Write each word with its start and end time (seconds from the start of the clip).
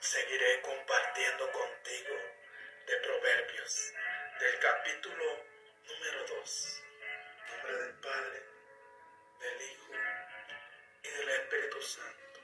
seguiré 0.00 0.62
compartiendo 0.62 1.52
contigo 1.52 2.14
de 2.86 2.96
Proverbios, 2.96 3.92
del 4.40 4.58
capítulo 4.58 5.44
número 5.86 6.26
2. 6.26 6.82
nombre 7.50 7.76
del 7.76 7.94
Padre, 7.96 8.42
del 9.40 9.62
Hijo 9.70 9.92
y 11.02 11.08
del 11.08 11.28
Espíritu 11.28 11.82
Santo. 11.82 12.40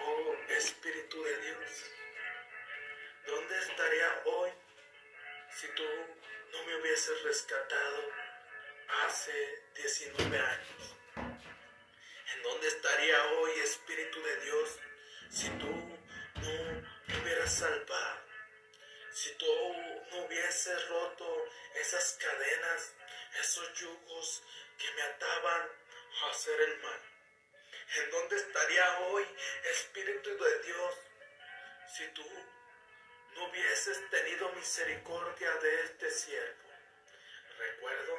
Oh 0.00 0.36
Espíritu 0.48 1.22
de 1.22 1.38
Dios, 1.42 1.92
¿dónde 3.26 3.58
estaría 3.58 4.22
hoy 4.24 4.50
si 5.50 5.68
tú 5.68 5.84
no 6.52 6.62
me 6.64 6.76
hubieses 6.80 7.22
rescatado 7.22 8.10
hace 9.04 9.62
19 9.76 10.38
años? 10.40 10.96
¿En 11.14 12.42
dónde 12.42 12.66
estaría 12.66 13.24
hoy, 13.26 13.52
Espíritu 13.60 14.20
de 14.20 14.40
Dios, 14.40 14.78
si 15.30 15.48
tú 15.50 15.95
me 17.36 17.42
hubieras 17.42 17.54
salvado? 17.54 18.20
Si 19.12 19.30
tú 19.34 19.46
no 20.10 20.24
hubieses 20.24 20.88
roto 20.88 21.44
esas 21.74 22.18
cadenas, 22.20 22.94
esos 23.40 23.74
yugos 23.74 24.42
que 24.78 24.90
me 24.92 25.02
ataban 25.02 25.68
a 26.22 26.30
hacer 26.30 26.60
el 26.60 26.78
mal. 26.78 27.00
¿En 27.96 28.10
dónde 28.10 28.36
estaría 28.36 28.98
hoy, 29.00 29.26
Espíritu 29.64 30.36
de 30.36 30.62
Dios, 30.62 30.94
si 31.94 32.08
tú 32.08 32.26
no 33.34 33.44
hubieses 33.48 34.10
tenido 34.10 34.50
misericordia 34.52 35.50
de 35.56 35.82
este 35.82 36.10
siervo? 36.10 36.70
Recuerdo 37.58 38.18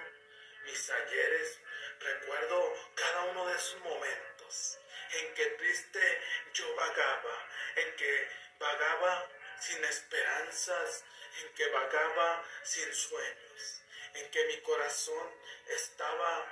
mis 0.66 0.90
ayeres, 0.90 1.60
recuerdo 2.00 2.74
cada 2.96 3.24
uno 3.26 3.48
de 3.48 3.56
esos 3.56 3.80
momentos 3.82 4.80
en 5.12 5.34
que 5.34 5.46
triste 5.46 6.22
yo 6.54 6.76
vagaba, 6.76 7.50
en 7.76 7.96
que 7.96 8.47
vagaba 8.60 9.30
sin 9.60 9.84
esperanzas, 9.84 11.04
en 11.42 11.54
que 11.54 11.68
vagaba 11.70 12.44
sin 12.64 12.94
sueños, 12.94 13.82
en 14.14 14.32
que 14.32 14.46
mi 14.46 14.62
corazón 14.62 15.32
estaba 15.68 16.46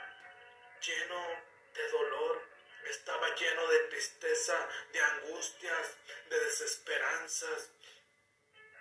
lleno 0.82 1.44
de 1.74 1.90
dolor, 1.90 2.42
estaba 2.86 3.34
lleno 3.36 3.68
de 3.68 3.80
tristeza, 3.88 4.70
de 4.92 5.02
angustias, 5.02 5.98
de 6.30 6.40
desesperanzas 6.40 7.70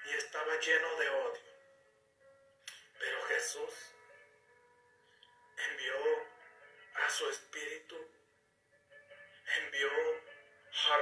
y 0.05 0.15
estaba 0.15 0.57
lleno 0.61 0.97
de 0.97 1.09
odio. 1.09 1.43
Pero 2.99 3.23
Jesús 3.25 3.75
envió 5.57 5.97
a 6.95 7.11
su 7.11 7.29
espíritu, 7.31 7.97
envió 9.47 9.91
a 10.75 10.97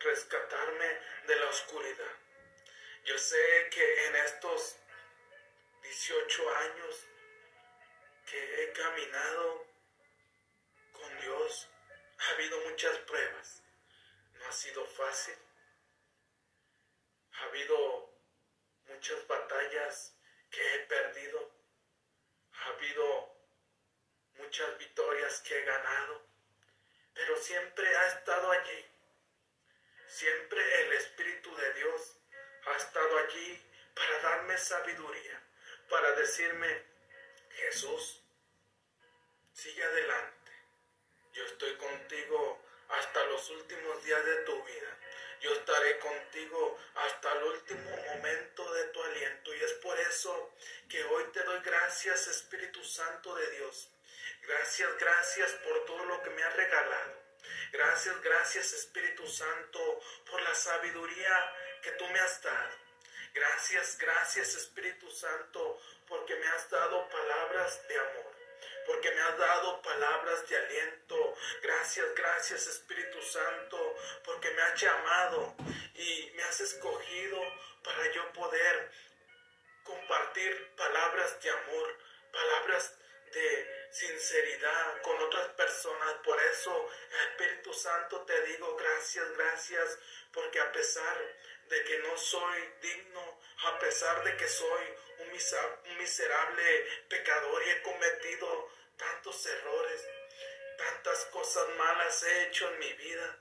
rescatarme 0.00 0.98
de 1.26 1.36
la 1.36 1.46
oscuridad. 1.46 2.16
Yo 3.04 3.18
sé 3.18 3.68
que 3.70 4.06
en 4.06 4.16
estos 4.16 4.76
18 5.82 6.56
años 6.56 7.06
que 8.26 8.62
he 8.62 8.72
caminado 8.72 9.66
con 10.92 11.20
Dios, 11.20 11.68
ha 12.18 12.30
habido 12.30 12.60
muchas 12.60 12.96
pruebas. 12.98 13.62
No 14.34 14.46
ha 14.46 14.52
sido 14.52 14.84
fácil. 14.86 15.36
Ha 17.32 17.44
habido 17.44 18.14
muchas 18.86 19.26
batallas 19.26 20.14
que 20.50 20.74
he 20.74 20.78
perdido. 20.80 21.50
Ha 22.52 22.64
habido 22.68 23.36
muchas 24.34 24.78
victorias 24.78 25.40
que 25.40 25.58
he 25.58 25.64
ganado. 25.64 26.22
Pero 27.14 27.36
siempre 27.36 27.96
ha 27.96 28.06
estado 28.08 28.50
allí. 28.50 28.89
Siempre 30.10 30.82
el 30.82 30.92
Espíritu 30.94 31.54
de 31.54 31.72
Dios 31.74 32.16
ha 32.66 32.76
estado 32.76 33.18
allí 33.18 33.62
para 33.94 34.18
darme 34.22 34.58
sabiduría, 34.58 35.40
para 35.88 36.10
decirme, 36.12 36.82
Jesús, 37.50 38.20
sigue 39.52 39.84
adelante. 39.84 40.52
Yo 41.32 41.44
estoy 41.44 41.76
contigo 41.76 42.60
hasta 42.88 43.24
los 43.26 43.50
últimos 43.50 44.04
días 44.04 44.24
de 44.24 44.36
tu 44.38 44.64
vida. 44.64 44.98
Yo 45.42 45.52
estaré 45.52 45.98
contigo 46.00 46.78
hasta 46.96 47.32
el 47.32 47.44
último 47.44 47.96
momento 48.08 48.74
de 48.74 48.84
tu 48.88 49.02
aliento. 49.04 49.54
Y 49.54 49.62
es 49.62 49.72
por 49.74 49.98
eso 50.00 50.54
que 50.88 51.04
hoy 51.04 51.24
te 51.32 51.44
doy 51.44 51.60
gracias, 51.60 52.26
Espíritu 52.26 52.82
Santo 52.82 53.36
de 53.36 53.48
Dios. 53.52 53.88
Gracias, 54.42 54.90
gracias 54.98 55.52
por 55.52 55.84
todo 55.84 56.04
lo 56.06 56.20
que 56.20 56.30
me 56.30 56.42
has 56.42 56.56
regalado. 56.56 57.19
Gracias, 57.72 58.20
gracias 58.20 58.72
Espíritu 58.72 59.26
Santo 59.28 60.00
por 60.28 60.40
la 60.42 60.54
sabiduría 60.54 61.54
que 61.82 61.92
tú 61.92 62.06
me 62.08 62.18
has 62.18 62.42
dado. 62.42 62.74
Gracias, 63.32 63.96
gracias 63.96 64.54
Espíritu 64.56 65.08
Santo 65.10 65.80
porque 66.08 66.34
me 66.34 66.46
has 66.48 66.68
dado 66.68 67.08
palabras 67.08 67.86
de 67.86 67.96
amor, 67.96 68.36
porque 68.86 69.10
me 69.12 69.20
has 69.20 69.38
dado 69.38 69.82
palabras 69.82 70.48
de 70.48 70.56
aliento. 70.56 71.34
Gracias, 71.62 72.06
gracias 72.16 72.66
Espíritu 72.66 73.22
Santo 73.22 73.96
porque 74.24 74.50
me 74.50 74.62
has 74.62 74.80
llamado 74.80 75.54
y 75.94 76.32
me 76.34 76.42
has 76.42 76.60
escogido 76.60 77.40
para 77.84 78.10
yo 78.12 78.32
poder 78.32 78.90
compartir 79.84 80.74
palabras 80.76 81.40
de 81.40 81.50
amor, 81.50 81.98
palabras 82.32 82.94
de 83.32 83.79
sinceridad 83.90 85.02
con 85.02 85.20
otras 85.22 85.48
personas. 85.50 86.14
Por 86.24 86.40
eso, 86.40 86.90
Espíritu 87.28 87.72
Santo, 87.72 88.22
te 88.22 88.40
digo 88.42 88.76
gracias, 88.76 89.30
gracias, 89.36 89.98
porque 90.32 90.60
a 90.60 90.72
pesar 90.72 91.18
de 91.68 91.84
que 91.84 91.98
no 92.00 92.16
soy 92.16 92.74
digno, 92.82 93.40
a 93.64 93.78
pesar 93.78 94.24
de 94.24 94.36
que 94.36 94.48
soy 94.48 94.84
un, 95.18 95.98
miserable 95.98 96.86
pecador 97.08 97.62
y 97.62 97.70
he 97.70 97.82
cometido 97.82 98.70
tantos 98.96 99.46
errores, 99.46 100.06
tantas 100.76 101.26
cosas 101.26 101.68
malas 101.76 102.22
he 102.22 102.46
hecho 102.46 102.68
en 102.70 102.78
mi 102.78 102.92
vida. 102.94 103.38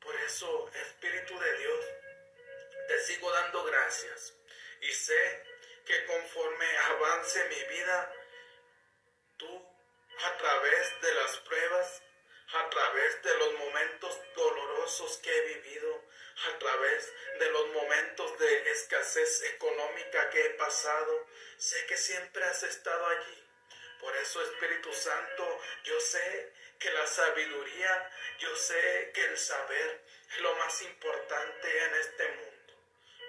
Por 0.00 0.14
eso, 0.20 0.70
Espíritu 0.74 1.38
de 1.38 1.58
Dios, 1.58 1.84
te 2.88 3.00
sigo 3.00 3.30
dando 3.32 3.64
gracias 3.64 4.34
y 4.80 4.92
sé 4.92 5.44
que 5.84 6.04
conforme 6.06 6.78
avance 6.78 7.44
mi 7.48 7.76
vida, 7.76 8.12
a 10.24 10.36
través 10.38 11.00
de 11.00 11.14
las 11.14 11.36
pruebas, 11.38 12.02
a 12.54 12.70
través 12.70 13.22
de 13.22 13.36
los 13.38 13.52
momentos 13.54 14.20
dolorosos 14.34 15.18
que 15.18 15.36
he 15.36 15.40
vivido, 15.54 16.04
a 16.48 16.58
través 16.58 17.12
de 17.38 17.50
los 17.50 17.68
momentos 17.68 18.38
de 18.38 18.70
escasez 18.70 19.42
económica 19.54 20.30
que 20.30 20.46
he 20.46 20.50
pasado, 20.50 21.26
sé 21.58 21.86
que 21.86 21.96
siempre 21.96 22.44
has 22.44 22.62
estado 22.62 23.06
allí. 23.06 23.44
Por 24.00 24.14
eso, 24.16 24.42
Espíritu 24.42 24.92
Santo, 24.92 25.60
yo 25.84 26.00
sé 26.00 26.52
que 26.78 26.90
la 26.90 27.06
sabiduría, 27.06 28.10
yo 28.38 28.54
sé 28.56 29.10
que 29.14 29.24
el 29.24 29.38
saber 29.38 30.04
es 30.30 30.40
lo 30.40 30.54
más 30.56 30.82
importante 30.82 31.84
en 31.84 31.94
este 31.94 32.28
mundo. 32.28 32.74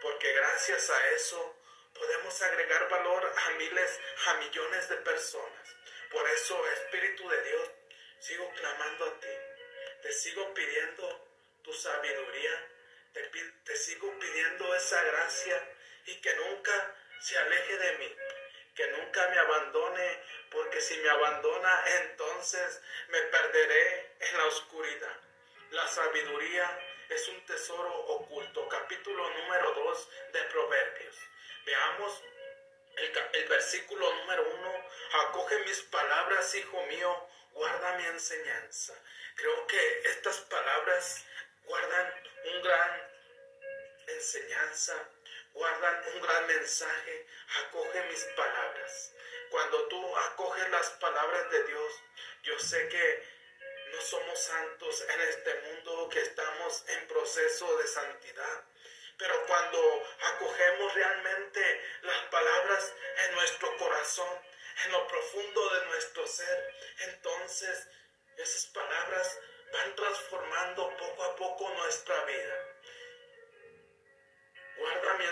Porque 0.01 0.31
gracias 0.33 0.89
a 0.89 1.09
eso 1.11 1.55
podemos 1.93 2.41
agregar 2.41 2.89
valor 2.89 3.33
a 3.45 3.49
miles, 3.51 3.99
a 4.27 4.33
millones 4.35 4.89
de 4.89 4.97
personas. 4.97 5.56
Por 6.11 6.27
eso, 6.29 6.67
Espíritu 6.67 7.27
de 7.27 7.43
Dios, 7.43 7.71
sigo 8.19 8.49
clamando 8.53 9.05
a 9.05 9.19
ti. 9.19 9.27
Te 10.01 10.11
sigo 10.13 10.53
pidiendo 10.53 11.27
tu 11.63 11.73
sabiduría. 11.73 12.71
Te, 13.13 13.75
sigo 13.75 14.17
pidiendo 14.19 14.73
esa 14.75 15.03
gracia 15.03 15.61
y 16.05 16.15
que 16.21 16.33
nunca 16.35 16.95
se 17.19 17.37
aleje 17.37 17.77
de 17.77 17.97
mí. 17.97 18.15
Que 18.75 18.87
nunca 18.89 19.27
me 19.29 19.39
abandone, 19.39 20.23
porque 20.51 20.79
si 20.81 20.97
me 20.97 21.09
abandona, 21.09 21.83
entonces 22.01 22.81
me 23.09 23.19
perderé 23.23 24.15
en 24.19 24.37
la 24.37 24.45
oscuridad. 24.45 25.19
La 25.71 25.87
sabiduría 25.87 26.79
es 27.09 27.27
un 27.27 27.45
tesoro 27.45 27.93
oculto. 27.93 28.69
Capítulo 28.69 29.29
número 29.31 29.73
2 29.73 30.09
de 30.33 30.43
Proverbios. 30.43 31.15
Veamos 31.65 32.23
el, 32.97 33.47
versículo 33.47 34.13
número 34.15 34.49
uno, 34.49 34.73
acoge 35.25 35.59
mis 35.59 35.81
palabras, 35.83 36.53
hijo 36.55 36.81
mío, 36.83 37.29
guarda 37.51 37.97
mi 37.97 38.05
enseñanza. 38.05 38.93
Creo 39.35 39.67
que 39.67 40.01
estas 40.05 40.37
palabras 40.41 41.25
guardan 41.63 42.13
un 42.45 42.61
gran 42.61 43.11
enseñanza, 44.07 44.95
guardan 45.53 46.03
un 46.13 46.21
gran 46.21 46.47
mensaje. 46.47 47.27
Acoge 47.65 48.03
mis 48.03 48.23
palabras. 48.35 49.13
Cuando 49.49 49.87
tú 49.87 50.17
acoges 50.17 50.69
las 50.69 50.89
palabras 50.91 51.49
de 51.51 51.63
Dios, 51.63 51.93
yo 52.43 52.59
sé 52.59 52.87
que 52.89 53.37
no 53.91 54.01
somos 54.01 54.39
santos 54.39 55.05
en 55.09 55.21
este 55.21 55.53
mundo, 55.61 56.09
que 56.09 56.21
estamos 56.21 56.83
en 56.87 57.07
proceso 57.07 57.77
de 57.77 57.87
santidad. 57.87 58.65
Pero 59.17 59.45
cuando 59.47 60.07
acogemos 60.33 60.93
realmente 60.93 61.81
las 62.01 62.23
palabras 62.25 62.93
en 63.25 63.35
nuestro 63.35 63.77
corazón, 63.77 64.39
en 64.85 64.91
lo 64.91 65.07
profundo 65.07 65.69
de 65.73 65.85
nuestro 65.87 66.27
ser, 66.27 66.75
entonces 66.99 67.87
esas 68.37 68.67
palabras 68.67 69.39
van 69.73 69.95
transformando 69.95 70.97
poco 70.97 71.23
a 71.23 71.35
poco 71.35 71.69
nuestra 71.69 72.23
vida. 72.25 72.67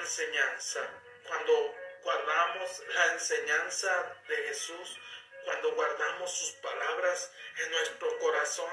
enseñanza. 0.05 0.79
Cuando 1.27 1.75
guardamos 2.03 2.83
la 2.93 3.13
enseñanza 3.13 4.21
de 4.27 4.35
Jesús, 4.47 4.99
cuando 5.43 5.73
guardamos 5.73 6.31
sus 6.31 6.51
palabras 6.61 7.31
en 7.57 7.71
nuestro 7.71 8.19
corazón, 8.19 8.71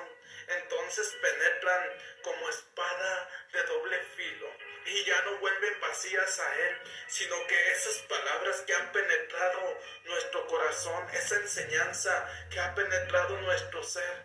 entonces 0.48 1.16
penetran 1.20 1.90
como 2.22 2.48
espada 2.48 3.41
y 5.02 5.04
ya 5.04 5.20
no 5.22 5.37
vuelven 5.38 5.81
vacías 5.81 6.38
a 6.38 6.56
Él, 6.56 6.78
sino 7.08 7.46
que 7.46 7.70
esas 7.72 7.99
palabras 8.02 8.60
que 8.62 8.75
han 8.75 8.93
penetrado 8.93 9.78
nuestro 10.04 10.46
corazón, 10.46 11.08
esa 11.12 11.37
enseñanza 11.37 12.49
que 12.50 12.60
ha 12.60 12.75
penetrado 12.75 13.37
nuestro 13.38 13.82
ser, 13.82 14.25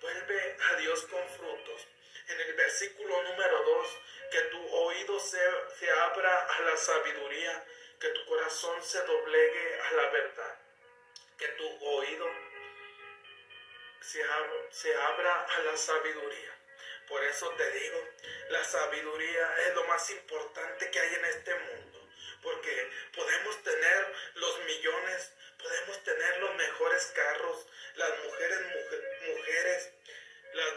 vuelve 0.00 0.56
a 0.70 0.76
Dios 0.76 1.02
con 1.06 1.26
frutos. 1.30 1.88
En 2.28 2.40
el 2.40 2.54
versículo 2.54 3.22
número 3.22 3.62
2, 3.62 3.98
que 4.30 4.40
tu 4.42 4.74
oído 4.74 5.18
se, 5.18 5.40
se 5.78 5.90
abra 5.90 6.46
a 6.46 6.60
la 6.60 6.76
sabiduría, 6.76 7.64
que 7.98 8.08
tu 8.10 8.26
corazón 8.26 8.82
se 8.82 9.02
doblegue 9.02 9.80
a 9.80 9.92
la 9.92 10.10
verdad, 10.10 10.58
que 11.38 11.48
tu 11.48 11.84
oído 11.86 12.26
se, 14.00 14.22
se 14.70 14.94
abra 14.94 15.44
a 15.44 15.58
la 15.60 15.76
sabiduría. 15.76 16.57
Por 17.08 17.24
eso 17.24 17.50
te 17.50 17.70
digo, 17.72 18.04
la 18.50 18.64
sabiduría 18.64 19.56
es 19.66 19.74
lo 19.74 19.84
más 19.84 20.10
importante 20.10 20.90
que 20.90 21.00
hay 21.00 21.14
en 21.14 21.24
este 21.24 21.54
mundo. 21.54 22.08
Porque 22.42 22.90
podemos 23.14 23.62
tener 23.62 24.14
los 24.34 24.58
millones, 24.64 25.32
podemos 25.58 26.04
tener 26.04 26.38
los 26.38 26.54
mejores 26.54 27.06
carros, 27.14 27.66
las 27.94 28.10
mujeres, 28.24 28.60
mujeres, 29.26 29.92
las 30.52 30.74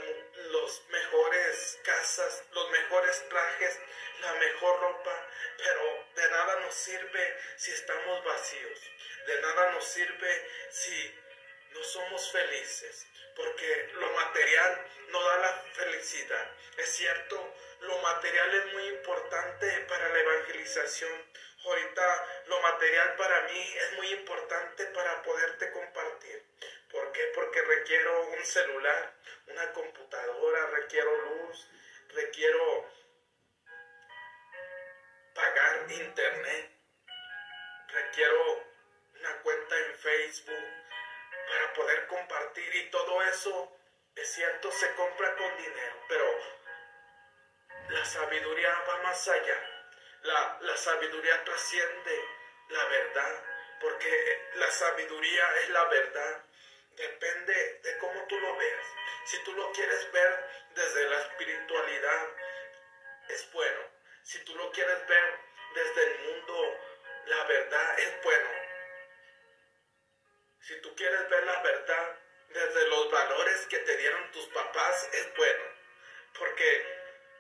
los 0.51 0.83
mejores 0.89 1.79
casas, 1.83 2.43
los 2.51 2.69
mejores 2.71 3.29
trajes, 3.29 3.79
la 4.21 4.33
mejor 4.33 4.79
ropa, 4.81 5.27
pero 5.57 6.07
de 6.15 6.29
nada 6.29 6.59
nos 6.61 6.75
sirve 6.75 7.37
si 7.57 7.71
estamos 7.71 8.23
vacíos, 8.25 8.79
de 9.27 9.41
nada 9.41 9.71
nos 9.71 9.85
sirve 9.85 10.49
si 10.69 11.15
no 11.71 11.83
somos 11.83 12.31
felices, 12.31 13.05
porque 13.35 13.89
lo 13.93 14.11
material 14.11 14.87
no 15.09 15.21
da 15.23 15.37
la 15.37 15.53
felicidad. 15.73 16.51
Es 16.77 16.89
cierto, 16.89 17.55
lo 17.81 17.97
material 17.99 18.55
es 18.55 18.73
muy 18.73 18.87
importante 18.87 19.67
para 19.87 20.09
la 20.09 20.19
evangelización. 20.19 21.11
Ahorita 21.65 22.43
lo 22.47 22.59
material 22.61 23.15
para 23.15 23.41
mí 23.47 23.75
es 23.77 23.93
muy 23.93 24.07
importante 24.13 24.85
para 24.87 25.21
poderte 25.21 25.71
compartir. 25.71 26.43
¿Por 26.91 27.11
qué? 27.11 27.31
Porque 27.35 27.61
requiero 27.61 28.27
un 28.29 28.45
celular, 28.45 29.13
una 29.47 29.71
computadora, 29.73 30.67
requiero 30.67 31.15
luz, 31.21 31.67
requiero 32.09 32.89
pagar 35.33 35.85
internet, 35.91 36.71
requiero 37.87 38.65
una 39.19 39.41
cuenta 39.41 39.77
en 39.77 39.95
Facebook, 39.95 40.80
para 41.51 41.73
poder 41.73 42.07
compartir 42.07 42.75
y 42.75 42.89
todo 42.91 43.21
eso, 43.23 43.77
es 44.15 44.33
cierto, 44.33 44.71
se 44.71 44.93
compra 44.95 45.35
con 45.35 45.57
dinero, 45.57 45.95
pero 46.07 46.25
la 47.89 48.05
sabiduría 48.05 48.73
va 48.87 49.03
más 49.03 49.27
allá. 49.27 49.87
La, 50.23 50.57
la 50.61 50.77
sabiduría 50.77 51.43
trasciende 51.43 52.23
la 52.69 52.85
verdad, 52.85 53.43
porque 53.81 54.49
la 54.55 54.71
sabiduría 54.71 55.55
es 55.57 55.69
la 55.71 55.83
verdad. 55.85 56.45
Depende 56.95 57.79
de 57.83 57.97
cómo 57.97 58.25
tú 58.27 58.39
lo 58.39 58.55
veas. 58.55 58.87
Si 59.25 59.43
tú 59.43 59.53
lo 59.53 59.71
quieres 59.73 60.11
ver 60.13 60.49
desde 60.73 61.09
la 61.09 61.19
espiritualidad, 61.19 62.27
es 63.27 63.51
bueno. 63.51 63.81
Si 64.23 64.41
tú 64.45 64.55
lo 64.55 64.71
quieres 64.71 65.05
ver 65.05 65.39
desde 65.73 66.03
el 66.03 66.19
mundo, 66.19 66.79
la 67.25 67.43
verdad 67.43 67.99
es 67.99 68.23
bueno 68.23 68.60
si 70.61 70.79
tú 70.81 70.95
quieres 70.95 71.29
ver 71.29 71.43
la 71.43 71.61
verdad 71.61 72.19
desde 72.49 72.87
los 72.87 73.11
valores 73.11 73.65
que 73.67 73.79
te 73.79 73.97
dieron 73.97 74.31
tus 74.31 74.45
papás, 74.47 75.09
es 75.13 75.35
bueno. 75.35 75.63
Porque 76.37 76.85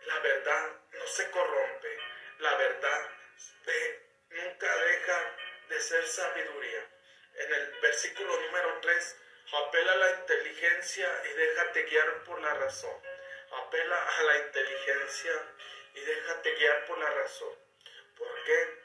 la 0.05 0.19
verdad 0.19 0.71
no 0.91 1.07
se 1.07 1.29
corrompe. 1.29 1.97
La 2.39 2.55
verdad 2.55 3.09
nunca 4.29 4.75
deja 4.77 5.35
de 5.69 5.79
ser 5.79 6.07
sabiduría. 6.07 6.87
En 7.35 7.53
el 7.53 7.79
versículo 7.81 8.39
número 8.39 8.79
3, 8.81 9.17
apela 9.53 9.91
a 9.91 9.97
la 9.97 10.11
inteligencia 10.19 11.23
y 11.29 11.33
déjate 11.33 11.83
guiar 11.83 12.23
por 12.23 12.41
la 12.41 12.53
razón. 12.55 13.01
Apela 13.51 14.07
a 14.17 14.23
la 14.23 14.37
inteligencia 14.39 15.33
y 15.93 15.99
déjate 15.99 16.55
guiar 16.55 16.85
por 16.85 16.97
la 16.97 17.09
razón. 17.09 17.55
¿Por 18.17 18.43
qué? 18.43 18.81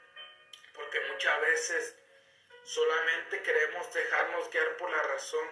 Porque 0.73 0.99
muchas 1.11 1.41
veces 1.41 1.95
Solamente 2.67 3.41
queremos 3.43 3.93
dejarnos 3.93 4.51
guiar 4.51 4.75
por 4.75 4.91
la 4.91 5.01
razón, 5.03 5.47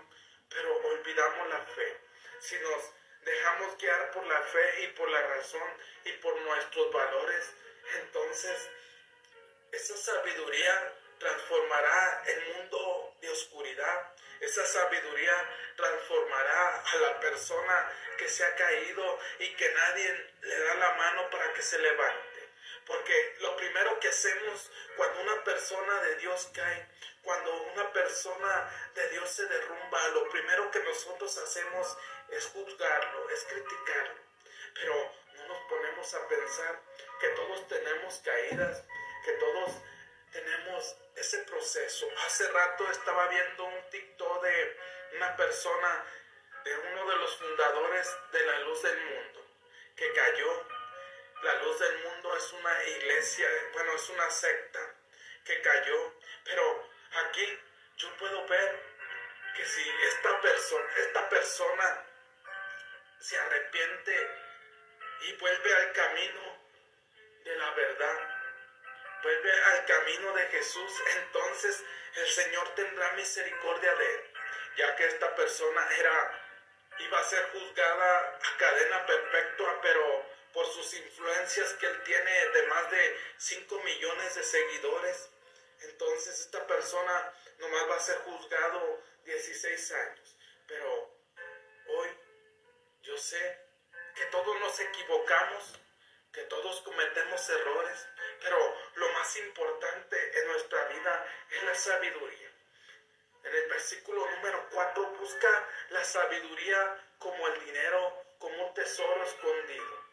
pero 0.49 0.75
olvidamos 0.83 1.47
la 1.47 1.61
fe. 1.61 1.97
Si 2.39 2.59
nos 2.59 2.91
dejamos 3.21 3.77
guiar 3.77 4.11
por 4.11 4.25
la 4.27 4.41
fe 4.41 4.83
y 4.83 4.87
por 4.87 5.09
la 5.09 5.21
razón 5.21 5.63
y 6.03 6.11
por 6.11 6.35
nuestros 6.41 6.91
valores, 6.91 7.53
entonces 8.01 8.69
esa 9.71 9.95
sabiduría 9.95 10.93
transformará 11.17 12.23
el 12.25 12.53
mundo 12.53 13.15
de 13.21 13.29
oscuridad. 13.29 14.13
Esa 14.41 14.65
sabiduría 14.65 15.49
transformará 15.77 16.81
a 16.81 16.95
la 16.97 17.19
persona 17.21 17.93
que 18.17 18.27
se 18.27 18.43
ha 18.43 18.55
caído 18.55 19.19
y 19.39 19.55
que 19.55 19.69
nadie 19.69 20.31
le 20.41 20.59
da 20.59 20.75
la 20.75 20.91
mano 20.95 21.29
para 21.29 21.53
que 21.53 21.61
se 21.61 21.79
levante. 21.79 22.34
Porque 22.85 23.35
lo 23.39 23.55
primero 23.57 23.99
que 23.99 24.09
hacemos 24.09 24.71
cuando 24.95 25.21
una 25.21 25.43
persona 25.43 26.01
de 26.03 26.15
Dios 26.17 26.49
cae, 26.53 26.87
cuando 27.23 27.51
una 27.73 27.91
persona 27.91 28.91
de 28.93 29.09
Dios 29.09 29.29
se 29.29 29.45
derrumba, 29.47 30.07
lo 30.09 30.29
primero 30.29 30.69
que 30.69 30.79
nosotros 30.79 31.35
hacemos 31.37 31.97
es 32.29 32.45
juzgarlo, 32.47 33.29
es 33.29 33.43
criticarlo. 33.45 34.21
Pero 34.75 35.11
no 35.35 35.47
nos 35.47 35.57
ponemos 35.69 36.13
a 36.13 36.27
pensar 36.27 36.81
que 37.19 37.27
todos 37.29 37.67
tenemos 37.67 38.21
caídas, 38.23 38.83
que 39.23 39.31
todos 39.33 39.71
tenemos 40.31 40.95
ese 41.15 41.39
proceso. 41.39 42.07
Hace 42.25 42.51
rato 42.51 42.89
estaba 42.91 43.27
viendo 43.27 43.65
un 43.65 43.89
TikTok 43.89 44.43
de 44.43 44.77
una 45.15 45.35
persona, 45.35 46.05
de 46.63 46.77
uno 46.77 47.07
de 47.09 47.15
los 47.17 47.37
fundadores 47.37 48.15
de 48.31 48.45
la 48.45 48.59
luz 48.59 48.81
del 48.83 49.01
mundo, 49.01 49.45
que 49.95 50.11
cayó 50.13 50.74
la 51.45 51.53
luz 51.61 51.79
del 51.79 51.97
mundo 51.99 52.35
es 52.35 52.53
una 52.53 52.83
iglesia, 52.85 53.47
bueno, 53.73 53.93
es 53.93 54.09
una 54.09 54.29
secta 54.31 54.79
que 55.45 55.61
cayó, 55.61 56.13
pero 56.43 56.89
aquí 57.23 57.59
yo 57.97 58.11
puedo 58.17 58.47
ver 58.47 58.83
que 59.55 59.63
si 59.63 59.89
esta 60.07 60.41
persona, 60.41 60.89
esta 60.97 61.29
persona 61.29 62.05
se 63.19 63.37
arrepiente 63.37 64.29
y 65.21 65.33
vuelve 65.33 65.75
al 65.75 65.93
camino 65.93 66.41
de 67.43 67.55
la 67.57 67.71
verdad, 67.71 68.19
vuelve 69.21 69.63
al 69.65 69.85
camino 69.85 70.33
de 70.33 70.47
Jesús, 70.47 70.91
entonces 71.17 71.83
el 72.15 72.27
Señor 72.27 72.73
tendrá 72.73 73.11
misericordia 73.11 73.93
de 73.93 74.15
él, 74.15 74.33
ya 74.77 74.95
que 74.95 75.05
esta 75.05 75.35
persona 75.35 75.89
era 75.95 76.41
iba 76.97 77.19
a 77.19 77.23
ser 77.23 77.51
juzgada 77.51 78.39
a 78.41 78.57
cadena 78.57 79.05
perpetua, 79.05 79.79
pero 79.81 80.34
por 80.55 80.65
sus 80.67 80.93
influencias 80.93 81.73
que 81.73 81.85
él 81.85 82.03
tiene 82.03 82.49
de 82.49 82.67
más 82.67 82.89
de 82.89 83.19
5 83.37 83.83
millones 83.83 84.35
de 84.35 84.43
seguidores. 84.43 85.29
Entonces 85.81 86.39
esta 86.39 86.65
persona 86.65 87.33
nomás 87.59 87.89
va 87.89 87.95
a 87.97 87.99
ser 87.99 88.17
juzgado 88.19 89.03
16 89.25 89.91
años. 89.91 90.37
Pero 90.65 91.13
hoy 91.87 92.09
yo 93.01 93.17
sé 93.17 93.59
que 94.15 94.25
todos 94.27 94.57
nos 94.61 94.79
equivocamos, 94.79 95.77
que 96.31 96.43
todos 96.43 96.81
cometemos 96.83 97.49
errores, 97.49 98.07
pero 98.39 98.57
lo 98.95 99.11
más 99.11 99.35
importante 99.35 100.39
en 100.39 100.47
nuestra 100.47 100.85
vida 100.85 101.33
es 101.51 101.63
la 101.63 101.75
sabiduría. 101.75 102.51
En 103.43 103.53
el 103.53 103.67
versículo 103.67 104.25
número 104.31 104.69
4 104.71 105.05
busca 105.19 105.69
la 105.89 106.03
sabiduría 106.05 107.13
como 107.19 107.45
el 107.49 107.65
dinero, 107.65 108.23
como 108.39 108.67
un 108.69 108.73
tesoro 108.73 109.21
escondido. 109.23 110.04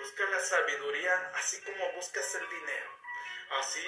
Busca 0.00 0.24
la 0.30 0.40
sabiduría 0.40 1.30
así 1.34 1.60
como 1.60 1.92
buscas 1.92 2.34
el 2.34 2.48
dinero. 2.48 2.90
Así 3.50 3.86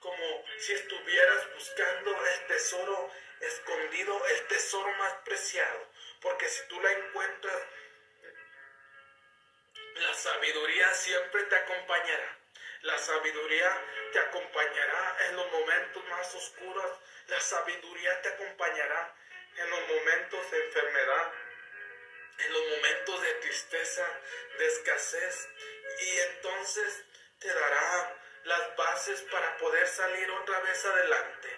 como 0.00 0.44
si 0.58 0.74
estuvieras 0.74 1.54
buscando 1.54 2.26
el 2.26 2.46
tesoro 2.46 3.10
escondido, 3.40 4.26
el 4.26 4.46
tesoro 4.48 4.92
más 4.98 5.14
preciado. 5.24 5.88
Porque 6.20 6.46
si 6.46 6.68
tú 6.68 6.78
la 6.82 6.92
encuentras, 6.92 7.62
la 9.94 10.14
sabiduría 10.14 10.92
siempre 10.92 11.42
te 11.44 11.56
acompañará. 11.56 12.38
La 12.82 12.98
sabiduría 12.98 13.82
te 14.12 14.18
acompañará 14.18 15.16
en 15.30 15.36
los 15.36 15.52
momentos 15.52 16.04
más 16.08 16.34
oscuros. 16.34 16.98
La 17.28 17.40
sabiduría 17.40 18.20
te 18.20 18.28
acompañará 18.28 19.16
en 19.56 19.70
los 19.70 19.88
momentos 19.88 20.50
de 20.50 20.66
enfermedad 20.66 21.32
en 22.38 22.52
los 22.52 22.62
momentos 22.68 23.22
de 23.22 23.34
tristeza, 23.34 24.20
de 24.58 24.66
escasez, 24.66 25.48
y 26.00 26.18
entonces 26.18 27.04
te 27.40 27.48
dará 27.48 28.22
las 28.44 28.76
bases 28.76 29.22
para 29.22 29.56
poder 29.58 29.86
salir 29.86 30.30
otra 30.30 30.60
vez 30.60 30.84
adelante. 30.84 31.48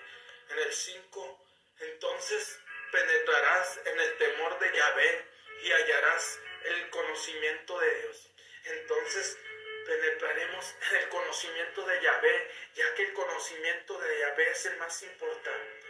En 0.50 0.58
el 0.58 0.73
5, 0.73 1.47
entonces 1.80 2.58
penetrarás 2.90 3.80
en 3.85 4.00
el 4.00 4.16
temor 4.16 4.58
de 4.58 4.76
Yahvé 4.76 5.26
y 5.62 5.73
hallarás 5.73 6.38
el 6.64 6.90
conocimiento 6.90 7.78
de 7.78 7.94
Dios. 8.00 8.30
Entonces 8.64 9.38
penetraremos 9.87 10.75
en 10.90 10.97
el 10.97 11.08
conocimiento 11.08 11.87
de 11.87 12.02
Yahvé, 12.02 12.50
ya 12.75 12.94
que 12.94 13.02
el 13.02 13.12
conocimiento 13.12 13.99
de 13.99 14.18
Yahvé 14.20 14.50
es 14.50 14.66
el 14.66 14.76
más 14.76 15.02
importante. 15.02 15.87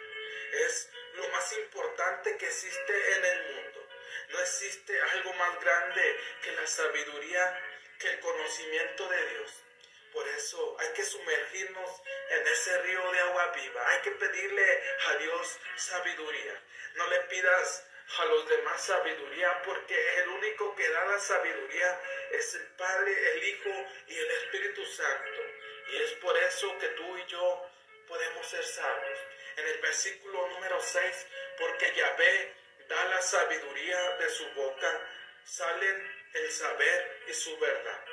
Es 0.52 0.90
lo 1.14 1.28
más 1.28 1.52
importante 1.58 2.36
que 2.38 2.46
existe 2.46 3.16
en 3.16 3.24
el 3.24 3.54
mundo. 3.54 3.87
Existe 4.48 4.98
algo 5.12 5.34
más 5.34 5.60
grande 5.60 6.20
que 6.42 6.52
la 6.52 6.66
sabiduría, 6.66 7.60
que 7.98 8.08
el 8.08 8.20
conocimiento 8.20 9.06
de 9.06 9.26
Dios. 9.28 9.52
Por 10.10 10.26
eso 10.26 10.76
hay 10.80 10.88
que 10.94 11.04
sumergirnos 11.04 11.90
en 12.30 12.48
ese 12.48 12.78
río 12.82 13.12
de 13.12 13.20
agua 13.20 13.48
viva. 13.48 13.88
Hay 13.90 14.00
que 14.00 14.12
pedirle 14.12 14.82
a 15.06 15.16
Dios 15.16 15.58
sabiduría. 15.76 16.62
No 16.94 17.06
le 17.08 17.20
pidas 17.24 17.84
a 18.20 18.24
los 18.24 18.48
demás 18.48 18.82
sabiduría 18.82 19.62
porque 19.64 20.18
el 20.20 20.28
único 20.30 20.74
que 20.74 20.88
da 20.88 21.04
la 21.04 21.18
sabiduría 21.18 22.00
es 22.32 22.54
el 22.54 22.66
Padre, 22.68 23.32
el 23.32 23.44
Hijo 23.44 23.86
y 24.06 24.16
el 24.16 24.30
Espíritu 24.30 24.82
Santo. 24.86 25.42
Y 25.88 25.96
es 26.04 26.12
por 26.12 26.34
eso 26.38 26.78
que 26.78 26.88
tú 26.88 27.18
y 27.18 27.26
yo 27.26 27.70
podemos 28.08 28.46
ser 28.46 28.64
sabios. 28.64 29.18
En 29.56 29.66
el 29.66 29.78
versículo 29.82 30.48
número 30.48 30.80
6, 30.80 31.26
porque 31.58 31.92
Yahvé 31.94 32.67
da 32.88 33.04
la 33.04 33.20
sabiduría 33.20 34.16
de 34.16 34.30
su 34.30 34.48
boca, 34.54 35.00
salen 35.44 36.28
el 36.34 36.50
saber 36.50 37.22
y 37.28 37.34
su 37.34 37.56
verdad. 37.58 38.04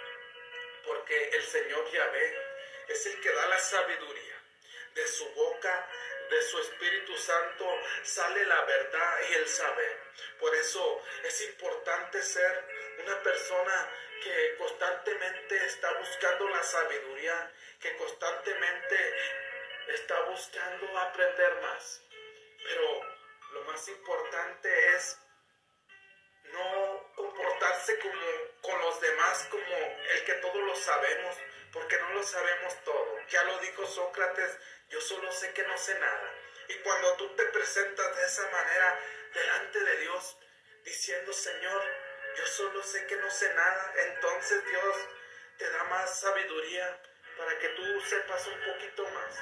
Porque 0.85 1.29
el 1.29 1.43
Señor 1.43 1.89
Yahvé 1.91 2.37
es 2.89 3.05
el 3.05 3.21
que 3.21 3.31
da 3.31 3.47
la 3.47 3.59
sabiduría. 3.59 4.35
De 4.93 5.07
su 5.07 5.27
boca, 5.33 5.89
de 6.29 6.41
su 6.41 6.59
Espíritu 6.59 7.17
Santo, 7.17 7.65
sale 8.03 8.45
la 8.45 8.61
verdad 8.63 9.19
y 9.29 9.33
el 9.33 9.47
saber. 9.47 9.99
Por 10.39 10.53
eso 10.55 11.01
es 11.23 11.41
importante 11.41 12.21
ser 12.21 12.65
una 12.99 13.21
persona 13.21 13.89
que 14.23 14.55
constantemente 14.57 15.65
está 15.65 15.91
buscando 15.93 16.49
la 16.49 16.63
sabiduría, 16.63 17.51
que 17.79 17.95
constantemente 17.97 19.15
está 19.87 20.19
buscando 20.21 20.97
aprender 20.97 21.61
más. 21.61 22.01
Pero 22.63 23.14
lo 23.55 23.63
más 23.63 23.87
importante 23.87 24.95
es 24.95 25.17
no 26.51 27.13
comportarse 27.15 27.97
como 27.99 28.21
con 28.61 28.81
los 28.81 28.99
demás 28.99 29.47
como 29.49 29.75
el 30.11 30.25
que 30.25 30.33
todos 30.33 30.57
lo 30.57 30.75
sabemos, 30.75 31.37
porque 31.71 31.97
no 31.99 32.09
lo 32.15 32.23
sabemos 32.23 32.83
todo. 32.83 33.17
Ya 33.29 33.43
lo 33.45 33.57
dijo 33.59 33.85
Sócrates, 33.85 34.57
yo 34.89 34.99
solo 34.99 35.31
sé 35.31 35.53
que 35.53 35.63
no 35.63 35.77
sé 35.77 35.97
nada. 35.99 36.33
Y 36.67 36.73
cuando 36.79 37.15
tú 37.15 37.33
te 37.35 37.45
presentas 37.45 38.17
de 38.17 38.25
esa 38.25 38.49
manera 38.51 38.99
delante 39.33 39.79
de 39.79 39.97
Dios, 39.99 40.37
diciendo, 40.83 41.31
Señor, 41.31 41.81
yo 42.35 42.45
solo 42.47 42.83
sé 42.83 43.07
que 43.07 43.15
no 43.15 43.31
sé 43.31 43.53
nada, 43.53 43.93
entonces 44.07 44.65
Dios 44.65 44.95
te 45.57 45.69
da 45.69 45.83
más 45.85 46.19
sabiduría 46.19 47.01
para 47.37 47.57
que 47.59 47.69
tú 47.69 48.01
sepas 48.01 48.47
un 48.47 48.73
poquito 48.73 49.07
más. 49.11 49.39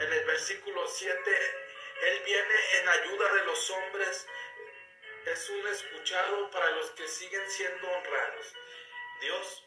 En 0.00 0.12
el 0.12 0.24
versículo 0.24 0.88
7, 0.88 1.71
Él 2.02 2.22
viene 2.24 2.54
en 2.78 2.88
ayuda 2.88 3.32
de 3.32 3.44
los 3.44 3.70
hombres 3.70 4.26
es 5.26 5.48
un 5.50 5.66
escuchado 5.68 6.50
para 6.50 6.68
los 6.72 6.90
que 6.90 7.06
siguen 7.06 7.48
siendo 7.48 7.88
honrados. 7.88 8.54
Dios 9.20 9.64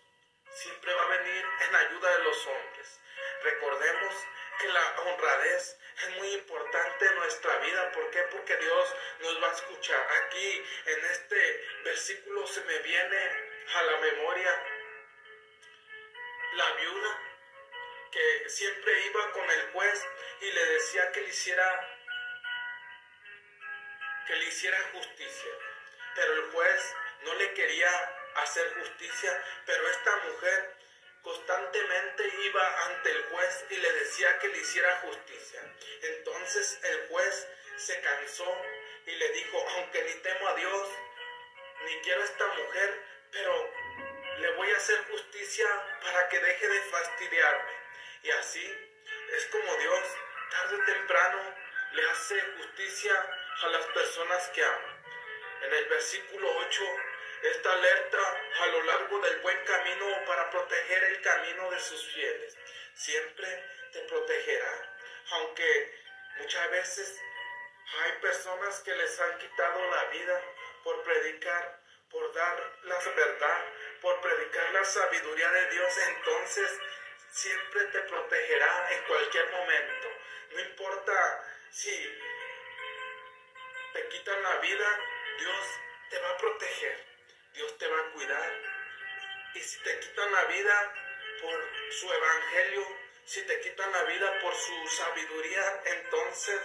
siempre 0.54 0.94
va 0.94 1.04
a 1.04 1.18
venir 1.18 1.46
en 1.62 1.76
ayuda 1.76 2.18
de 2.18 2.24
los 2.26 2.48
hombres. 2.48 3.00
Recordemos 3.42 4.14
que 4.60 4.68
la 4.68 4.96
honradez 5.06 5.78
es 6.04 6.10
muy 6.18 6.28
importante 6.34 7.06
en 7.06 7.16
nuestra 7.16 7.58
vida. 7.60 7.92
¿Por 7.94 8.12
qué? 8.12 8.22
Porque 8.24 8.58
Dios 8.58 8.96
nos 9.20 9.42
va 9.42 9.50
a 9.50 9.54
escuchar. 9.54 10.08
Aquí 10.24 10.64
en 10.88 11.06
este 11.06 11.68
versículo 11.86 12.46
se 12.48 12.62
me 12.66 12.80
viene 12.80 13.30
a 13.76 13.84
la 13.84 13.98
memoria 13.98 14.64
la 16.56 16.74
viuda 16.74 17.22
que 18.12 18.50
siempre 18.50 19.06
iba 19.06 19.32
con 19.32 19.50
el 19.50 19.72
juez 19.72 20.06
y 20.42 20.52
le 20.52 20.66
decía 20.66 21.12
que 21.14 21.22
le 21.22 21.30
hiciera 21.30 21.95
que 24.28 24.36
le 24.36 24.46
hiciera 24.46 24.78
justicia. 24.94 25.52
Pero 26.16 26.34
el 26.34 26.52
juez 26.52 26.96
no 27.24 27.34
le 27.36 27.54
quería 27.54 27.90
hacer 28.36 28.74
justicia, 28.80 29.44
pero 29.66 29.88
esta 29.90 30.16
mujer 30.18 30.76
constantemente 31.22 32.24
iba 32.44 32.86
ante 32.86 33.12
el 33.12 33.24
juez 33.26 33.66
y 33.70 33.78
le 33.78 33.92
decía 33.94 34.38
que 34.40 34.48
le 34.50 34.58
hiciera 34.60 34.96
justicia. 34.98 35.62
Entonces 36.02 36.80
el 36.84 37.08
juez 37.08 37.48
se 37.78 38.00
cansó 38.02 38.62
y 39.06 39.12
le 39.12 39.30
dijo, 39.30 39.66
aunque 39.70 40.04
ni 40.04 40.14
temo 40.22 40.48
a 40.48 40.56
Dios, 40.56 40.90
ni 41.86 42.00
quiero 42.02 42.22
a 42.22 42.26
esta 42.26 42.48
mujer, 42.48 43.04
pero 43.32 43.74
le 44.40 44.52
voy 44.52 44.72
a 44.72 44.78
hacer 44.78 45.04
justicia 45.10 45.68
para 46.02 46.30
que 46.30 46.40
deje 46.40 46.68
de 46.68 46.82
fastidiarme. 46.82 47.72
Y 48.24 48.32
así 48.32 48.92
es 49.32 49.46
como 49.46 49.76
Dios, 49.78 50.02
tarde 50.52 50.76
o 50.76 50.86
temprano, 50.86 51.56
le 51.94 52.10
hace 52.10 52.42
justicia 52.58 53.45
a 53.62 53.68
las 53.68 53.86
personas 53.88 54.48
que 54.50 54.64
aman. 54.64 55.04
En 55.62 55.74
el 55.74 55.86
versículo 55.86 56.48
8 56.58 56.84
está 57.44 57.74
alerta 57.74 58.42
a 58.60 58.68
lo 58.68 58.84
largo 58.84 59.20
del 59.20 59.40
buen 59.40 59.64
camino 59.66 60.06
para 60.26 60.50
proteger 60.50 61.04
el 61.04 61.22
camino 61.22 61.72
de 61.72 61.80
sus 61.80 62.06
fieles. 62.14 62.58
Siempre 62.94 63.64
te 63.92 64.00
protegerá, 64.02 64.96
aunque 65.32 66.00
muchas 66.38 66.70
veces 66.72 67.22
hay 68.04 68.12
personas 68.20 68.80
que 68.82 68.96
les 68.96 69.20
han 69.20 69.38
quitado 69.38 69.90
la 69.90 70.04
vida 70.06 70.42
por 70.84 71.02
predicar, 71.04 71.80
por 72.10 72.34
dar 72.34 72.74
la 72.84 73.00
verdad, 73.00 73.64
por 74.02 74.20
predicar 74.22 74.72
la 74.72 74.84
sabiduría 74.84 75.50
de 75.52 75.70
Dios, 75.72 75.98
entonces 76.10 76.70
siempre 77.32 77.86
te 77.86 78.00
protegerá 78.02 78.88
en 78.92 79.04
cualquier 79.04 79.50
momento. 79.52 80.08
No 80.52 80.60
importa 80.60 81.56
si 81.72 82.22
te 83.96 84.10
quitan 84.10 84.44
la 84.44 84.58
vida, 84.58 85.00
Dios 85.40 85.66
te 86.10 86.20
va 86.20 86.30
a 86.32 86.38
proteger, 86.38 87.06
Dios 87.54 87.78
te 87.78 87.88
va 87.88 87.98
a 87.98 88.12
cuidar. 88.12 88.52
Y 89.54 89.60
si 89.62 89.80
te 89.84 90.00
quitan 90.02 90.32
la 90.34 90.44
vida 90.46 90.94
por 91.42 91.94
su 91.94 92.12
evangelio, 92.12 92.86
si 93.24 93.42
te 93.44 93.62
quitan 93.62 93.90
la 93.94 94.04
vida 94.04 94.40
por 94.42 94.54
su 94.54 94.88
sabiduría, 94.90 95.82
entonces 95.86 96.60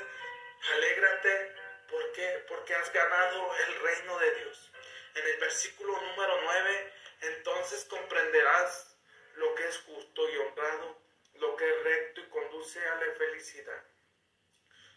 alégrate 0.72 1.54
porque 1.88 2.44
porque 2.48 2.74
has 2.74 2.92
ganado 2.92 3.56
el 3.58 3.80
reino 3.80 4.18
de 4.18 4.34
Dios. 4.34 4.72
En 5.14 5.24
el 5.24 5.36
versículo 5.38 6.00
número 6.00 6.40
9, 6.42 6.92
entonces 7.20 7.84
comprenderás 7.84 8.96
lo 9.36 9.54
que 9.54 9.68
es 9.68 9.78
justo 9.82 10.28
y 10.30 10.36
honrado, 10.36 11.00
lo 11.34 11.54
que 11.54 11.70
es 11.70 11.82
recto 11.84 12.22
y 12.22 12.28
conduce 12.28 12.84
a 12.88 12.96
la 12.96 13.14
felicidad. 13.14 13.84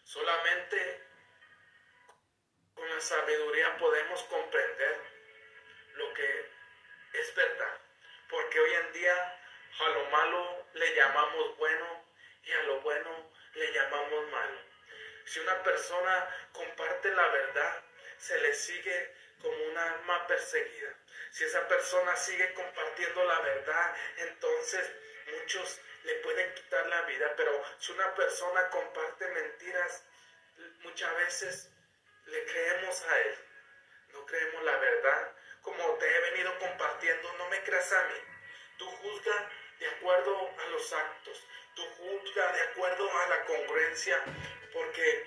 Solamente 0.02 1.13
con 2.74 2.88
la 2.88 3.00
sabiduría 3.00 3.76
podemos 3.78 4.22
comprender 4.24 5.00
lo 5.94 6.14
que 6.14 6.50
es 7.14 7.34
verdad. 7.34 7.78
Porque 8.28 8.60
hoy 8.60 8.74
en 8.74 8.92
día 8.92 9.40
a 9.80 9.88
lo 9.90 10.04
malo 10.10 10.66
le 10.74 10.94
llamamos 10.94 11.56
bueno 11.56 12.04
y 12.42 12.52
a 12.52 12.62
lo 12.64 12.80
bueno 12.80 13.30
le 13.54 13.72
llamamos 13.72 14.30
malo. 14.30 14.58
Si 15.24 15.40
una 15.40 15.62
persona 15.62 16.48
comparte 16.52 17.10
la 17.12 17.28
verdad, 17.28 17.82
se 18.18 18.38
le 18.40 18.54
sigue 18.54 19.14
como 19.40 19.56
un 19.64 19.78
alma 19.78 20.26
perseguida. 20.26 20.94
Si 21.30 21.44
esa 21.44 21.66
persona 21.68 22.16
sigue 22.16 22.52
compartiendo 22.54 23.24
la 23.24 23.40
verdad, 23.40 23.96
entonces 24.18 24.92
muchos 25.32 25.80
le 26.04 26.14
pueden 26.16 26.54
quitar 26.54 26.86
la 26.86 27.02
vida. 27.02 27.34
Pero 27.36 27.62
si 27.78 27.92
una 27.92 28.14
persona 28.14 28.68
comparte 28.70 29.26
mentiras, 29.28 30.04
muchas 30.82 31.16
veces 31.16 31.73
le 32.26 32.44
creemos 32.46 33.02
a 33.02 33.18
Él, 33.20 33.38
no 34.12 34.26
creemos 34.26 34.62
la 34.64 34.76
verdad. 34.76 35.32
Como 35.62 35.94
te 35.94 36.06
he 36.06 36.20
venido 36.30 36.58
compartiendo, 36.58 37.32
no 37.34 37.48
me 37.48 37.62
creas 37.64 37.92
a 37.92 38.02
mí. 38.08 38.20
Tú 38.78 38.86
juzga 38.86 39.50
de 39.78 39.86
acuerdo 39.86 40.50
a 40.58 40.66
los 40.68 40.92
actos, 40.92 41.42
tú 41.74 41.82
juzga 41.96 42.52
de 42.52 42.60
acuerdo 42.60 43.10
a 43.18 43.26
la 43.28 43.44
congruencia, 43.44 44.22
porque 44.72 45.26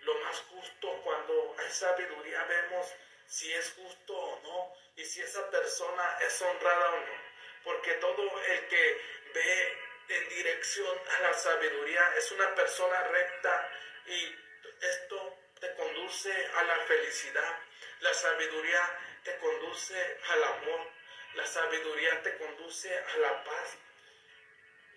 lo 0.00 0.14
más 0.20 0.38
justo 0.42 1.00
cuando 1.02 1.56
hay 1.58 1.70
sabiduría 1.70 2.44
vemos 2.44 2.94
si 3.26 3.52
es 3.52 3.72
justo 3.72 4.16
o 4.16 4.40
no 4.42 4.72
y 4.96 5.04
si 5.04 5.22
esa 5.22 5.50
persona 5.50 6.18
es 6.20 6.42
honrada 6.42 6.90
o 6.90 7.00
no. 7.00 7.32
Porque 7.64 7.94
todo 7.94 8.42
el 8.44 8.68
que 8.68 9.00
ve 9.34 9.78
en 10.08 10.28
dirección 10.28 10.98
a 11.16 11.20
la 11.22 11.32
sabiduría 11.32 12.14
es 12.16 12.30
una 12.32 12.54
persona 12.54 13.02
recta 13.04 13.70
y 14.06 14.36
esto 14.80 15.38
te 15.60 15.74
conduce 16.02 16.46
a 16.56 16.62
la 16.64 16.78
felicidad. 16.80 17.58
La 18.00 18.12
sabiduría 18.12 18.98
te 19.22 19.36
conduce 19.38 20.18
al 20.30 20.44
amor. 20.44 20.90
La 21.34 21.46
sabiduría 21.46 22.22
te 22.22 22.36
conduce 22.38 22.98
a 22.98 23.16
la 23.18 23.44
paz. 23.44 23.78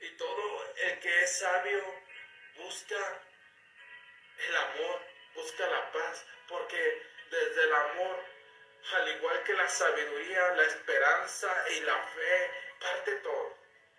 Y 0.01 0.09
todo 0.17 0.73
el 0.77 0.99
que 0.99 1.23
es 1.23 1.37
sabio 1.39 1.83
busca 2.57 3.21
el 4.37 4.55
amor, 4.55 5.01
busca 5.35 5.67
la 5.67 5.91
paz, 5.91 6.25
porque 6.47 7.03
desde 7.29 7.63
el 7.63 7.73
amor, 7.73 8.25
al 8.95 9.07
igual 9.15 9.43
que 9.43 9.53
la 9.53 9.69
sabiduría, 9.69 10.53
la 10.55 10.63
esperanza 10.63 11.65
y 11.69 11.79
la 11.81 12.01
fe, 12.01 12.51
parte 12.79 13.11
todo. 13.17 13.57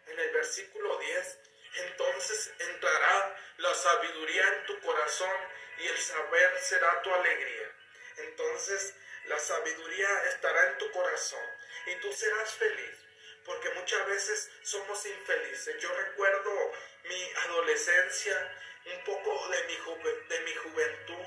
En 0.08 0.18
el 0.18 0.30
versículo 0.32 0.98
10, 0.98 1.38
entonces 1.74 2.52
entrará 2.58 3.36
la 3.58 3.74
sabiduría 3.74 4.48
en 4.48 4.66
tu 4.66 4.80
corazón 4.80 5.65
y 5.78 5.86
el 5.86 5.98
saber 5.98 6.58
será 6.60 7.02
tu 7.02 7.12
alegría. 7.12 7.72
Entonces 8.16 8.94
la 9.26 9.38
sabiduría 9.38 10.24
estará 10.28 10.70
en 10.70 10.78
tu 10.78 10.90
corazón 10.92 11.44
y 11.86 11.96
tú 11.96 12.12
serás 12.12 12.54
feliz, 12.54 13.04
porque 13.44 13.70
muchas 13.70 14.06
veces 14.06 14.50
somos 14.62 15.04
infelices. 15.04 15.80
Yo 15.80 15.92
recuerdo 15.92 16.72
mi 17.04 17.32
adolescencia, 17.46 18.62
un 18.84 19.04
poco 19.04 19.48
de 19.48 19.64
mi, 19.64 20.54
juventud, 20.54 21.26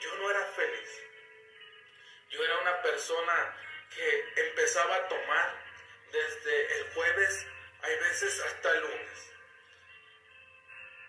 yo 0.00 0.14
no 0.16 0.30
era 0.30 0.44
feliz. 0.44 1.02
Yo 2.30 2.44
era 2.44 2.58
una 2.58 2.82
persona 2.82 3.56
que 3.94 4.32
empezaba 4.36 4.96
a 4.96 5.08
tomar 5.08 5.68
desde 6.12 6.78
el 6.78 6.92
jueves, 6.92 7.46
hay 7.82 7.96
veces 7.96 8.40
hasta 8.40 8.70
el 8.72 8.80
lunes. 8.82 9.32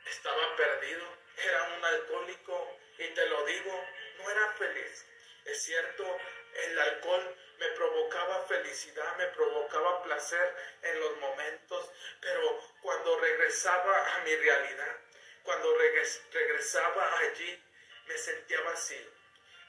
Estaba 0.05 0.55
perdido, 0.55 1.17
era 1.37 1.63
un 1.63 1.85
alcohólico 1.85 2.78
y 2.99 3.07
te 3.13 3.25
lo 3.27 3.45
digo, 3.45 3.85
no 4.17 4.29
era 4.29 4.53
feliz. 4.53 5.05
Es 5.45 5.63
cierto, 5.63 6.19
el 6.53 6.79
alcohol 6.79 7.37
me 7.57 7.67
provocaba 7.69 8.45
felicidad, 8.45 9.17
me 9.17 9.27
provocaba 9.27 10.03
placer 10.03 10.55
en 10.81 10.99
los 10.99 11.17
momentos, 11.17 11.91
pero 12.21 12.59
cuando 12.81 13.19
regresaba 13.19 14.15
a 14.15 14.19
mi 14.19 14.35
realidad, 14.35 14.97
cuando 15.43 15.77
regresaba 15.77 17.19
allí, 17.19 17.63
me 18.05 18.17
sentía 18.17 18.61
vacío, 18.61 19.09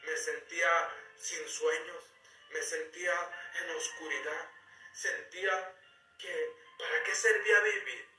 me 0.02 0.16
sentía 0.16 0.90
sin 1.16 1.48
sueños, 1.48 2.04
me 2.50 2.62
sentía 2.62 3.14
en 3.60 3.70
oscuridad, 3.76 4.50
sentía 4.92 5.74
que 6.18 6.52
para 6.78 7.02
qué 7.04 7.14
servía 7.14 7.60
vivir, 7.60 8.09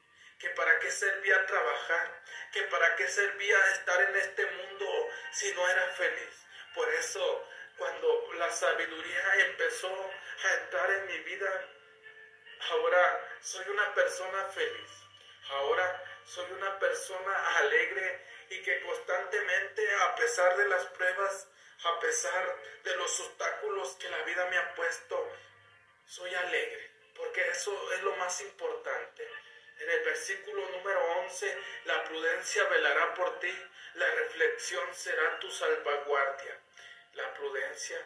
que 0.42 0.50
para 0.50 0.80
qué 0.80 0.90
servía 0.90 1.46
trabajar, 1.46 2.24
que 2.52 2.64
para 2.64 2.96
qué 2.96 3.08
servía 3.08 3.58
estar 3.74 4.02
en 4.02 4.16
este 4.16 4.46
mundo 4.48 5.10
si 5.32 5.54
no 5.54 5.70
era 5.70 5.88
feliz. 5.90 6.46
Por 6.74 6.92
eso, 6.96 7.48
cuando 7.78 8.34
la 8.34 8.52
sabiduría 8.52 9.36
empezó 9.46 10.12
a 10.44 10.54
entrar 10.64 10.92
en 10.92 11.06
mi 11.06 11.20
vida, 11.20 11.68
ahora 12.72 13.38
soy 13.40 13.70
una 13.70 13.94
persona 13.94 14.46
feliz. 14.46 14.90
Ahora 15.52 16.04
soy 16.26 16.52
una 16.52 16.80
persona 16.80 17.58
alegre 17.58 18.26
y 18.50 18.62
que 18.64 18.82
constantemente, 18.82 19.96
a 19.96 20.16
pesar 20.16 20.58
de 20.58 20.68
las 20.70 20.86
pruebas, 20.88 21.48
a 21.84 22.00
pesar 22.00 22.58
de 22.84 22.96
los 22.96 23.20
obstáculos 23.20 23.96
que 24.00 24.10
la 24.10 24.24
vida 24.24 24.46
me 24.46 24.58
ha 24.58 24.74
puesto, 24.74 25.38
soy 26.06 26.34
alegre, 26.34 26.92
porque 27.16 27.48
eso 27.50 27.94
es 27.94 28.04
lo 28.04 28.16
más 28.16 28.42
importante. 28.42 29.28
En 29.82 29.90
el 29.90 30.00
versículo 30.02 30.70
número 30.70 31.04
11, 31.24 31.58
la 31.86 32.04
prudencia 32.04 32.64
velará 32.66 33.16
por 33.16 33.40
ti, 33.40 33.52
la 33.96 34.06
reflexión 34.12 34.94
será 34.94 35.40
tu 35.40 35.50
salvaguardia. 35.50 36.60
La 37.14 37.34
prudencia, 37.34 37.98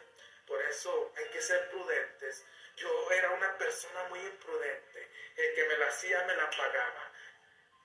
por 0.46 0.62
eso 0.62 1.12
hay 1.18 1.26
que 1.26 1.42
ser 1.42 1.68
prudentes. 1.68 2.46
Yo 2.76 3.10
era 3.10 3.30
una 3.30 3.58
persona 3.58 4.04
muy 4.04 4.20
imprudente. 4.20 5.10
El 5.36 5.54
que 5.54 5.64
me 5.64 5.76
la 5.76 5.88
hacía 5.88 6.24
me 6.24 6.34
la 6.34 6.48
pagaba. 6.48 7.12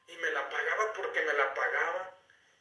Y 0.08 0.16
me 0.16 0.32
la 0.32 0.50
pagaba 0.50 0.94
porque 0.94 1.22
me 1.24 1.34
la 1.34 1.54
pagaba. 1.54 2.18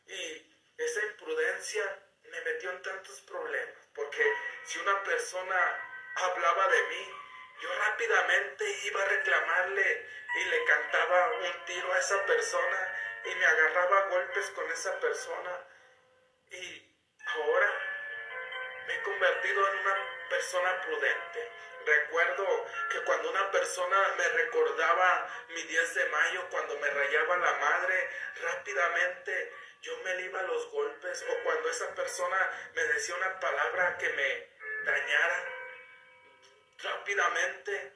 Y 0.07 0.57
esa 0.79 1.03
imprudencia 1.07 2.03
me 2.25 2.41
metió 2.41 2.71
en 2.71 2.83
tantos 2.83 3.21
problemas. 3.21 3.89
Porque 3.95 4.25
si 4.65 4.81
una 4.81 5.01
persona 5.05 5.79
hablaba 6.17 6.69
de 6.69 6.83
mí, 6.89 7.20
yo 7.61 7.69
rápidamente 7.79 8.65
iba 8.85 9.03
a 9.03 9.07
reclamarle 9.07 10.07
y 10.37 10.45
le 10.45 10.65
cantaba 10.65 11.33
un 11.33 11.65
tiro 11.65 11.93
a 11.93 11.99
esa 11.99 12.25
persona 12.27 12.95
y 13.25 13.35
me 13.35 13.47
agarraba 13.47 13.99
a 13.99 14.09
golpes 14.09 14.51
con 14.51 14.71
esa 14.71 14.99
persona. 15.01 15.67
Y 16.51 16.97
ahora 17.27 17.73
me 18.87 18.95
he 18.95 19.03
convertido 19.03 19.69
en 19.69 19.79
una 19.79 19.97
persona 20.29 20.81
prudente. 20.81 21.53
Recuerdo 21.85 22.67
que 22.91 23.01
cuando 23.03 23.31
una 23.31 23.51
persona 23.51 24.15
me 24.17 24.29
recordaba 24.29 25.29
mi 25.49 25.63
10 25.63 25.95
de 25.95 26.05
mayo, 26.07 26.49
cuando 26.51 26.79
me 26.79 26.91
rayaba 26.91 27.37
la 27.39 27.53
madre, 27.55 28.09
rápidamente 28.43 29.53
yo 29.83 29.97
me 30.05 30.11
a 30.11 30.43
los 30.43 30.71
golpes 30.71 31.25
o 31.29 31.43
cuando 31.43 31.71
esa 31.71 31.95
persona 31.95 32.37
me 32.75 32.85
decía 32.85 33.15
una 33.15 33.41
palabra 33.41 33.97
que 33.97 34.09
me 34.11 34.49
dañara, 34.85 35.60
rápidamente 36.83 37.93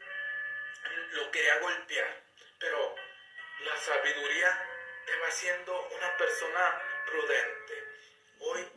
lo 1.12 1.31
quería 1.31 1.59
golpear. 1.59 2.23
Pero 2.59 2.97
la 3.61 3.77
sabiduría 3.77 4.68
te 5.07 5.16
va 5.16 5.29
haciendo 5.29 5.88
una 5.88 6.16
persona 6.16 6.83
prudente. 7.07 7.85
Hoy 8.40 8.68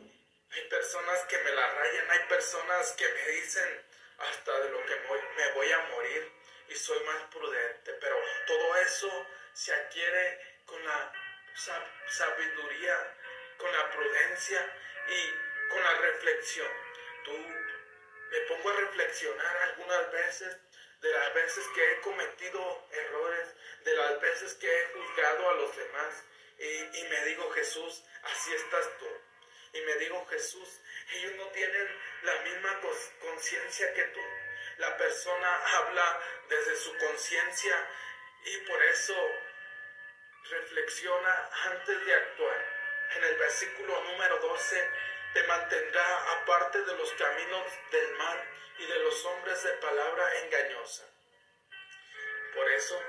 hay 0.50 0.68
personas 0.68 1.20
que 1.24 1.38
me 1.38 1.50
la 1.52 1.74
rayan, 1.74 2.10
hay 2.10 2.20
personas 2.28 2.92
que 2.92 3.08
me 3.08 3.28
dicen 3.28 3.84
hasta 4.18 4.60
de 4.60 4.70
lo 4.70 4.84
que 4.84 4.96
me 5.36 5.52
voy 5.52 5.72
a 5.72 5.78
morir 5.90 6.32
y 6.68 6.74
soy 6.74 7.00
más 7.04 7.22
prudente. 7.30 7.92
Pero 8.00 8.16
todo 8.46 8.76
eso 8.76 9.26
se 9.52 9.74
adquiere 9.74 10.62
con 10.66 10.84
la 10.84 11.12
sabiduría, 12.06 13.14
con 13.56 13.72
la 13.72 13.90
prudencia 13.90 14.76
y 15.08 15.70
con 15.70 15.82
la 15.82 15.94
reflexión. 15.98 16.68
Tú 17.24 17.67
me 18.30 18.40
pongo 18.40 18.70
a 18.70 18.80
reflexionar 18.80 19.56
algunas 19.56 20.12
veces 20.12 20.56
de 21.00 21.12
las 21.12 21.34
veces 21.34 21.64
que 21.74 21.92
he 21.92 22.00
cometido 22.00 22.88
errores, 22.90 23.54
de 23.84 23.94
las 23.94 24.20
veces 24.20 24.54
que 24.54 24.66
he 24.66 24.86
juzgado 24.86 25.50
a 25.50 25.54
los 25.54 25.76
demás. 25.76 26.24
Y, 26.58 27.02
me 27.04 27.24
digo, 27.26 27.50
Jesús, 27.52 28.02
así 28.24 28.54
estás 28.54 28.88
tú. 28.98 29.06
Y 29.72 29.80
me 29.82 29.94
digo, 29.96 30.26
Jesús, 30.26 30.80
ellos 31.14 31.34
no 31.36 31.46
tienen 31.48 31.88
la 32.22 32.34
misma 32.40 32.80
conciencia 33.20 33.94
que 33.94 34.02
tú. 34.04 34.20
La 34.78 34.96
persona 34.96 35.56
habla 35.76 36.20
desde 36.48 36.76
su 36.76 36.96
conciencia 36.96 37.88
y 38.44 38.56
por 38.58 38.82
eso 38.84 39.14
reflexiona 40.50 41.50
antes 41.66 42.06
de 42.06 42.14
actuar. 42.14 42.78
En 43.16 43.24
el 43.24 43.36
versículo 43.36 44.04
número 44.04 44.38
12 44.38 44.90
te 45.34 45.42
mantendrá 45.44 46.32
aparte 46.32 46.82
de 46.82 46.94
los 46.94 47.12
caminos 47.12 47.72
del 47.90 48.12
mal 48.16 48.44
y 48.78 48.86
de 48.86 48.98
los 49.00 49.24
hombres 49.26 49.62
de 49.62 49.72
palabra 49.72 50.38
engañosa. 50.44 51.04
Por 52.54 52.70
eso, 52.72 53.02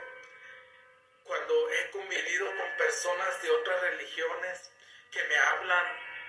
cuando 1.23 1.69
he 1.71 1.91
convivido 1.91 2.45
con 2.45 2.77
personas 2.77 3.41
de 3.41 3.51
otras 3.51 3.82
religiones 3.82 4.71
que 5.12 5.23
me 5.23 5.38
hablan 5.38 5.86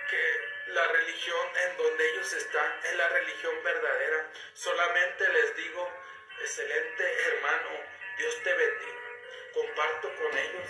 que 0.09 0.73
la 0.73 0.87
religión 0.89 1.47
en 1.65 1.77
donde 1.77 2.11
ellos 2.11 2.33
están 2.33 2.81
es 2.85 2.97
la 2.97 3.09
religión 3.09 3.55
verdadera, 3.65 4.31
solamente 4.55 5.33
les 5.33 5.57
digo, 5.57 5.91
excelente 6.41 7.23
hermano, 7.29 7.71
Dios 8.19 8.43
te 8.43 8.55
bendiga. 8.55 9.01
Comparto 9.55 10.15
con 10.17 10.39
ellos. 10.39 10.69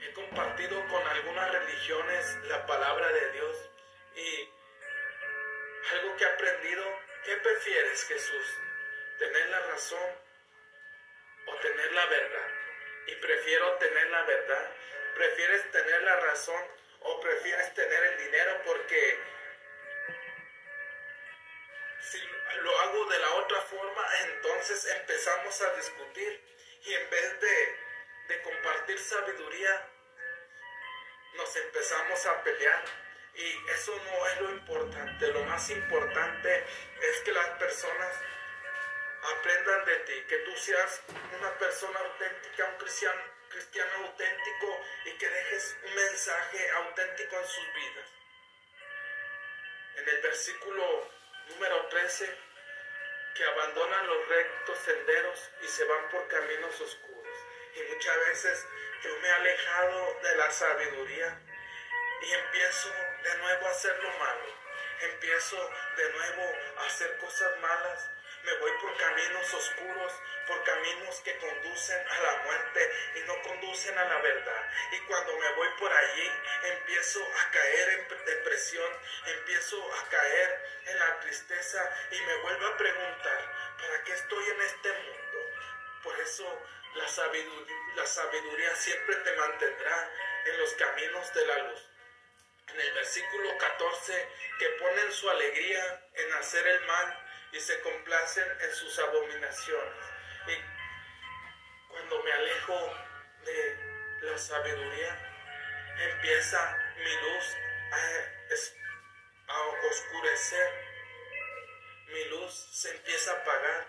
He 0.00 0.12
compartido 0.12 0.86
con 0.88 1.06
algunas 1.06 1.52
religiones 1.52 2.36
la 2.44 2.66
palabra 2.66 3.12
de 3.12 3.32
Dios 3.32 3.70
y 4.14 4.48
algo 5.92 6.16
que 6.16 6.24
he 6.24 6.28
aprendido, 6.28 6.84
¿qué 7.24 7.36
prefieres 7.36 8.04
Jesús? 8.06 8.46
¿Tener 9.18 9.48
la 9.48 9.60
razón 9.60 10.18
o 11.46 11.56
tener 11.56 11.92
la 11.92 12.06
verdad? 12.06 12.48
Y 13.06 13.16
prefiero 13.16 13.76
tener 13.78 14.10
la 14.10 14.22
verdad. 14.22 14.70
¿Prefieres 15.14 15.70
tener 15.70 16.02
la 16.02 16.16
razón 16.16 16.62
o 17.00 17.20
prefieres 17.20 17.74
tener 17.74 18.02
el 18.04 18.18
dinero? 18.24 18.62
Porque 18.64 19.18
si 22.00 22.20
lo 22.62 22.78
hago 22.80 23.04
de 23.06 23.18
la 23.18 23.30
otra 23.34 23.60
forma, 23.62 24.08
entonces 24.22 24.86
empezamos 24.86 25.60
a 25.60 25.74
discutir 25.74 26.42
y 26.82 26.94
en 26.94 27.10
vez 27.10 27.40
de, 27.40 27.76
de 28.28 28.42
compartir 28.42 28.98
sabiduría, 28.98 29.88
nos 31.34 31.56
empezamos 31.56 32.26
a 32.26 32.42
pelear 32.42 33.03
y 33.34 33.70
eso 33.70 33.92
no 34.04 34.26
es 34.28 34.40
lo 34.40 34.50
importante. 34.50 35.28
Lo 35.28 35.44
más 35.44 35.68
importante 35.70 36.64
es 37.02 37.20
que 37.20 37.32
las 37.32 37.48
personas 37.58 38.14
aprendan 39.38 39.84
de 39.84 39.96
ti, 40.00 40.24
que 40.28 40.38
tú 40.38 40.56
seas 40.56 41.02
una 41.36 41.50
persona 41.58 41.98
auténtica, 41.98 42.66
un 42.66 42.76
cristiano, 42.76 43.22
cristiano 43.48 43.90
auténtico 44.06 44.80
y 45.06 45.12
que 45.12 45.28
dejes 45.28 45.76
un 45.84 45.94
mensaje 45.94 46.70
auténtico 46.70 47.38
en 47.38 47.46
sus 47.46 47.74
vidas. 47.74 48.08
En 49.96 50.08
el 50.08 50.20
versículo 50.22 51.10
número 51.48 51.86
13, 51.86 52.38
que 53.34 53.44
abandonan 53.44 54.06
los 54.06 54.28
rectos 54.28 54.78
senderos 54.78 55.50
y 55.62 55.66
se 55.66 55.84
van 55.84 56.08
por 56.10 56.28
caminos 56.28 56.80
oscuros. 56.80 57.38
Y 57.74 57.82
muchas 57.92 58.16
veces 58.28 58.66
yo 59.02 59.16
me 59.20 59.28
he 59.28 59.32
alejado 59.32 60.20
de 60.22 60.36
la 60.36 60.50
sabiduría 60.50 61.40
y 62.22 62.32
empiezo 62.32 62.92
de 63.24 63.38
nuevo 63.38 63.66
a 63.66 63.70
hacer 63.70 64.02
lo 64.02 64.10
malo. 64.18 64.64
Empiezo 65.00 65.70
de 65.96 66.12
nuevo 66.12 66.52
a 66.78 66.86
hacer 66.86 67.16
cosas 67.18 67.58
malas. 67.60 68.10
Me 68.44 68.52
voy 68.58 68.72
por 68.82 68.96
caminos 68.98 69.54
oscuros, 69.54 70.12
por 70.46 70.62
caminos 70.64 71.20
que 71.20 71.36
conducen 71.38 72.08
a 72.08 72.20
la 72.20 72.36
muerte 72.44 72.92
y 73.16 73.20
no 73.20 73.40
conducen 73.42 73.96
a 73.98 74.04
la 74.04 74.18
verdad. 74.20 74.70
Y 74.92 74.98
cuando 75.06 75.36
me 75.38 75.52
voy 75.54 75.68
por 75.78 75.90
allí, 75.90 76.30
empiezo 76.64 77.20
a 77.24 77.50
caer 77.50 77.88
en 77.88 78.24
depresión, 78.26 78.92
empiezo 79.26 79.94
a 79.94 80.08
caer 80.10 80.64
en 80.86 80.98
la 80.98 81.20
tristeza 81.20 81.96
y 82.10 82.20
me 82.20 82.36
vuelvo 82.36 82.66
a 82.66 82.76
preguntar, 82.76 83.52
¿para 83.78 84.04
qué 84.04 84.12
estoy 84.12 84.44
en 84.50 84.60
este 84.60 84.92
mundo? 84.92 85.38
Por 86.02 86.20
eso 86.20 86.62
la 86.96 87.08
sabiduría, 87.08 87.76
la 87.96 88.06
sabiduría 88.06 88.76
siempre 88.76 89.16
te 89.16 89.36
mantendrá 89.36 90.10
en 90.44 90.58
los 90.58 90.74
caminos 90.74 91.32
de 91.32 91.46
la 91.46 91.58
luz. 91.58 91.93
En 92.68 92.80
el 92.80 92.92
versículo 92.94 93.56
14, 93.58 94.28
que 94.58 94.68
ponen 94.80 95.12
su 95.12 95.30
alegría 95.30 96.08
en 96.14 96.32
hacer 96.34 96.66
el 96.66 96.80
mal 96.86 97.24
y 97.52 97.60
se 97.60 97.80
complacen 97.80 98.46
en 98.60 98.74
sus 98.74 98.98
abominaciones. 98.98 100.04
Y 100.48 101.90
cuando 101.90 102.22
me 102.22 102.32
alejo 102.32 102.96
de 103.44 103.78
la 104.22 104.38
sabiduría, 104.38 105.34
empieza 105.98 106.78
mi 106.96 107.12
luz 107.12 107.56
a, 107.92 108.34
oscurecer. 109.90 110.70
Mi 112.08 112.24
luz 112.26 112.52
se 112.72 112.90
empieza 112.90 113.32
a 113.32 113.34
apagar 113.34 113.86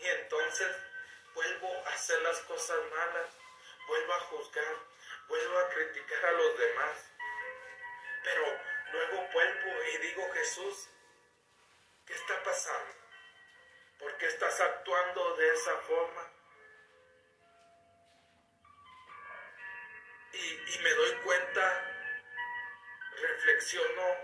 y 0.00 0.06
entonces 0.06 0.68
vuelvo 1.34 1.82
a 1.86 1.90
hacer 1.90 2.20
las 2.22 2.38
cosas 2.40 2.78
malas, 2.90 3.26
vuelvo 3.86 4.12
a 4.12 4.20
juzgar, 4.20 4.74
vuelvo 5.28 5.58
a 5.58 5.68
criticar 5.70 6.26
a 6.26 6.32
los 6.32 6.58
demás. 6.58 7.07
Pero 8.24 8.60
luego 8.92 9.28
vuelvo 9.32 9.84
y 9.92 9.98
digo, 9.98 10.30
Jesús, 10.32 10.88
¿qué 12.06 12.14
está 12.14 12.42
pasando? 12.42 12.94
¿Por 13.98 14.16
qué 14.16 14.26
estás 14.26 14.60
actuando 14.60 15.36
de 15.36 15.54
esa 15.54 15.76
forma? 15.78 16.32
Y, 20.32 20.78
me 20.82 20.90
doy 20.90 21.12
cuenta, 21.24 21.84
reflexiono 23.20 24.16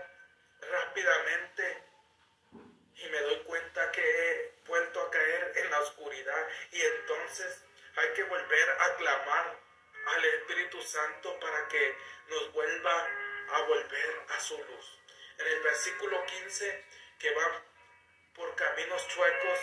rápidamente 0.61 1.83
y 2.95 3.09
me 3.09 3.19
doy 3.19 3.43
cuenta 3.43 3.91
que 3.91 4.01
he 4.01 4.53
vuelto 4.65 5.01
a 5.01 5.11
caer 5.11 5.51
en 5.57 5.71
la 5.71 5.79
oscuridad 5.81 6.47
y 6.71 6.81
entonces 6.81 7.65
hay 7.97 8.13
que 8.13 8.23
volver 8.23 8.69
a 8.69 8.95
clamar 8.95 9.59
al 10.05 10.25
Espíritu 10.25 10.81
Santo 10.81 11.37
para 11.39 11.67
que 11.67 11.97
nos 12.29 12.53
vuelva 12.53 13.09
a 13.49 13.61
volver 13.61 14.25
a 14.29 14.39
su 14.39 14.57
luz. 14.57 14.99
En 15.37 15.47
el 15.47 15.59
versículo 15.61 16.25
15 16.25 16.85
que 17.19 17.33
va 17.33 17.61
por 18.35 18.55
caminos 18.55 19.07
chuecos, 19.07 19.59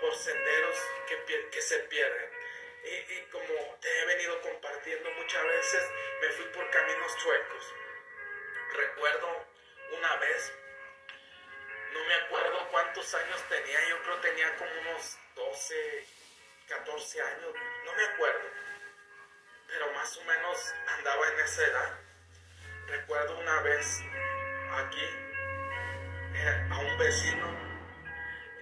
por 0.00 0.14
senderos 0.14 0.76
que, 1.08 1.48
que 1.50 1.62
se 1.62 1.78
pierden. 1.80 2.30
Y, 2.84 3.12
y, 3.14 3.28
como 3.30 3.78
te 3.80 4.00
he 4.00 4.04
venido 4.06 4.40
compartiendo 4.42 5.10
muchas 5.12 5.42
veces, 5.44 5.82
me 6.20 6.28
fui 6.30 6.44
por 6.46 6.70
caminos 6.70 7.16
chuecos. 7.18 7.74
Recuerdo 8.74 9.46
una 9.92 10.16
vez, 10.16 10.52
no 11.92 12.04
me 12.04 12.14
acuerdo 12.14 12.68
cuántos 12.70 13.14
años 13.14 13.48
tenía, 13.48 13.88
yo 13.88 14.02
creo 14.02 14.20
tenía 14.20 14.56
como 14.56 14.70
unos 14.80 15.18
12, 15.34 16.06
14 16.68 17.22
años, 17.22 17.54
no 17.84 17.92
me 17.94 18.04
acuerdo, 18.04 18.50
pero 19.68 19.92
más 19.92 20.16
o 20.16 20.24
menos 20.24 20.74
andaba 20.86 21.28
en 21.32 21.40
esa 21.40 21.64
edad. 21.64 22.03
Recuerdo 22.86 23.38
una 23.38 23.60
vez 23.62 24.02
aquí 24.72 25.08
eh, 26.34 26.68
a 26.70 26.78
un 26.78 26.98
vecino 26.98 27.74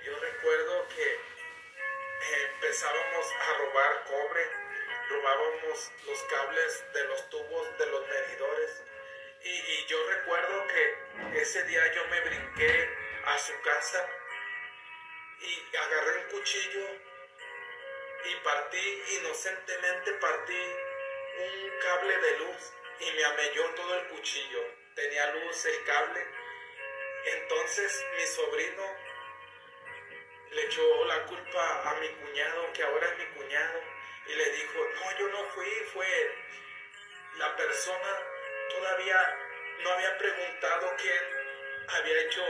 yo 0.04 0.18
recuerdo 0.18 0.88
que 0.88 1.12
eh, 1.12 2.50
empezábamos 2.54 3.26
a 3.40 3.58
robar 3.58 4.04
cobre, 4.04 4.50
robábamos 5.10 5.92
los 6.06 6.22
cables 6.24 6.84
de 6.92 7.04
los 7.04 7.30
tubos 7.30 7.78
de 7.78 7.86
los 7.86 8.08
medidores. 8.08 8.82
Y, 9.44 9.86
yo 9.86 9.98
recuerdo 10.08 10.66
que 10.68 11.40
ese 11.40 11.62
día 11.64 11.92
yo 11.94 12.06
me 12.06 12.20
brinqué 12.20 12.88
a 13.26 13.38
su 13.38 13.52
casa 13.62 14.08
y 15.40 15.76
agarré 15.76 16.18
un 16.18 16.30
cuchillo 16.30 16.86
y 18.24 18.34
partí, 18.44 19.02
inocentemente 19.20 20.12
partí 20.14 20.62
un 21.38 21.78
cable 21.80 22.16
de 22.18 22.38
luz 22.38 22.72
y 23.00 23.12
me 23.12 23.24
amelló 23.24 23.64
todo 23.74 23.94
el 23.98 24.08
cuchillo. 24.08 24.60
Tenía 24.94 25.26
luz 25.34 25.64
el 25.66 25.84
cable. 25.84 26.26
Entonces 27.24 28.04
mi 28.16 28.26
sobrino 28.26 28.82
le 30.50 30.64
echó 30.64 31.04
la 31.06 31.24
culpa 31.24 31.90
a 31.90 31.94
mi 31.94 32.08
cuñado, 32.08 32.72
que 32.72 32.82
ahora 32.82 33.08
es 33.08 33.18
mi 33.18 33.26
cuñado, 33.36 33.80
y 34.26 34.34
le 34.34 34.50
dijo, 34.50 34.78
no, 34.94 35.18
yo 35.18 35.28
no 35.28 35.44
fui, 35.50 35.70
fue. 35.92 36.34
La 37.38 37.56
persona 37.56 38.18
todavía 38.70 39.38
no 39.82 39.90
había 39.90 40.18
preguntado 40.18 40.94
quién 40.98 41.24
había 41.88 42.20
hecho 42.22 42.44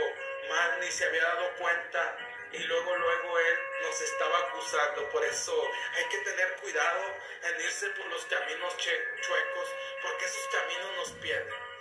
mal, 0.49 0.81
ni 0.81 0.91
se 0.91 1.05
había 1.05 1.23
dado 1.23 1.55
cuenta, 1.57 2.19
y 2.53 2.59
luego, 2.59 2.97
luego 2.97 3.39
él 3.39 3.59
nos 3.83 4.01
estaba 4.01 4.39
acusando. 4.39 5.09
Por 5.11 5.25
eso 5.25 5.71
hay 5.95 6.05
que 6.07 6.19
tener 6.19 6.57
cuidado 6.57 7.03
en 7.43 7.61
irse 7.61 7.89
por 7.91 8.07
los 8.07 8.25
caminos 8.27 8.77
chuecos, 8.77 9.69
porque 10.03 10.25
esos 10.25 10.49
caminos 10.53 10.97
nos 10.97 11.11
pierden. 11.23 11.73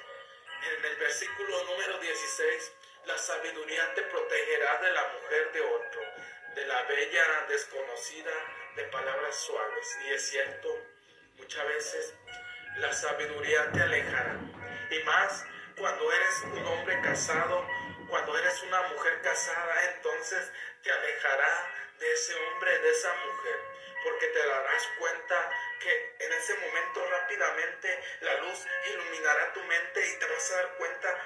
En 0.63 0.85
el 0.85 0.95
versículo 0.97 1.63
número 1.65 1.97
16 1.97 2.71
la 3.05 3.17
sabiduría 3.17 3.93
te 3.95 4.03
protegerá 4.03 4.77
de 4.77 4.91
la 4.91 5.07
mujer 5.07 5.51
de 5.53 5.61
otro, 5.61 6.01
de 6.55 6.65
la 6.67 6.83
bella 6.83 7.45
desconocida 7.49 8.31
de 8.75 8.83
palabras 8.85 9.35
suaves. 9.35 9.97
Y 10.05 10.13
es 10.13 10.29
cierto, 10.29 10.69
muchas 11.37 11.67
veces 11.67 12.13
la 12.77 12.93
sabiduría 12.93 13.71
te 13.71 13.81
alejará. 13.81 14.37
Y 14.91 15.03
más 15.03 15.45
cuando 15.77 16.11
eres 16.11 16.41
un 16.43 16.65
hombre 16.67 17.01
casado, 17.01 17.65
cuando 18.11 18.37
eres 18.37 18.61
una 18.63 18.81
mujer 18.89 19.21
casada, 19.21 19.85
entonces 19.95 20.51
te 20.83 20.91
alejará 20.91 21.73
de 21.97 22.11
ese 22.11 22.35
hombre, 22.35 22.77
de 22.79 22.89
esa 22.91 23.13
mujer, 23.13 23.59
porque 24.03 24.27
te 24.27 24.47
darás 24.47 24.87
cuenta 24.99 25.49
que 25.79 26.15
en 26.19 26.33
ese 26.33 26.53
momento 26.55 27.07
rápidamente 27.09 28.03
la 28.19 28.35
luz 28.41 28.67
iluminará 28.91 29.53
tu 29.53 29.63
mente 29.63 30.05
y 30.05 30.19
te 30.19 30.25
vas 30.25 30.51
a 30.51 30.55
dar 30.57 30.75
cuenta 30.75 31.17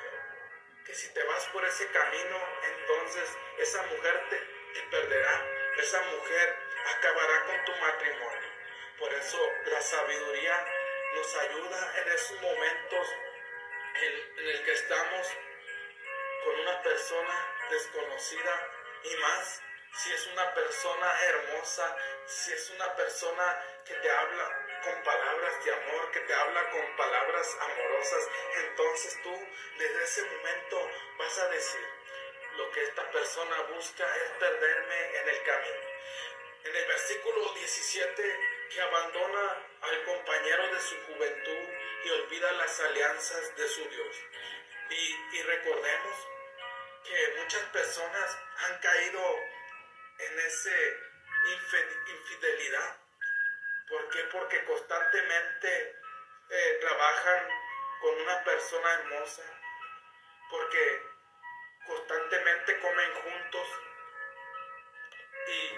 que 0.85 0.93
si 0.93 1.11
te 1.11 1.23
vas 1.23 1.43
por 1.47 1.65
ese 1.65 1.87
camino, 1.87 2.37
entonces 2.63 3.29
esa 3.57 3.81
mujer 3.81 4.21
te, 4.29 4.81
perderá, 4.91 5.43
esa 5.79 6.01
mujer 6.03 6.55
acabará 6.97 7.45
con 7.45 7.65
tu 7.65 7.71
matrimonio. 7.77 8.49
Por 8.99 9.11
eso 9.11 9.39
la 9.65 9.81
sabiduría 9.81 10.65
nos 11.15 11.35
ayuda 11.35 11.93
en 12.01 12.11
esos 12.13 12.41
momentos 12.41 13.07
en, 13.95 14.39
en 14.39 14.49
el 14.49 14.63
que 14.63 14.73
estamos 14.73 15.35
con 16.45 16.59
una 16.59 16.81
persona 16.83 17.67
desconocida 17.71 18.69
y 19.03 19.15
más 19.17 19.61
si 19.97 20.11
es 20.13 20.27
una 20.27 20.53
persona 20.53 21.23
hermosa, 21.23 21.97
si 22.27 22.53
es 22.53 22.69
una 22.71 22.95
persona 22.95 23.63
que 23.85 23.95
te 23.95 24.11
habla 24.11 24.67
con 24.83 25.03
palabras 25.03 25.65
de 25.65 25.73
amor, 25.73 26.11
que 26.11 26.19
te 26.19 26.33
habla 26.33 26.69
con 26.69 26.95
palabras 26.97 27.57
amorosas, 27.61 28.29
entonces 28.57 29.19
tú 29.23 29.47
desde 29.79 30.03
ese 30.03 30.23
momento 30.23 30.91
vas 31.17 31.39
a 31.39 31.47
decir, 31.49 31.87
lo 32.57 32.71
que 32.71 32.83
esta 32.83 33.09
persona 33.09 33.61
busca 33.73 34.05
es 34.17 34.29
perderme 34.39 35.17
en 35.17 35.29
el 35.29 35.43
camino. 35.43 35.81
En 36.65 36.75
el 36.75 36.85
versículo 36.87 37.53
17, 37.53 38.39
que 38.69 38.81
abandona 38.81 39.67
al 39.81 40.03
compañero 40.03 40.67
de 40.73 40.79
su 40.81 40.95
juventud 41.05 41.69
y 42.03 42.09
olvida 42.09 42.51
las 42.53 42.79
alianzas 42.81 43.55
de 43.55 43.67
su 43.67 43.89
Dios. 43.89 44.15
Y, 44.89 45.37
y 45.37 45.41
recordemos 45.43 46.34
que 47.05 47.35
muchas 47.39 47.63
personas 47.65 48.37
han 48.65 48.79
caído 48.79 49.21
en 50.19 50.39
esa 50.39 50.69
infidelidad. 52.07 52.97
¿Por 53.89 54.09
qué? 54.09 54.23
Porque 54.31 54.63
constantemente 54.65 55.99
eh, 56.49 56.77
trabajan 56.81 57.47
con 58.01 58.21
una 58.21 58.43
persona 58.43 58.93
hermosa, 58.93 59.43
porque 60.49 61.01
constantemente 61.85 62.79
comen 62.79 63.13
juntos. 63.13 63.67
Y 65.47 65.71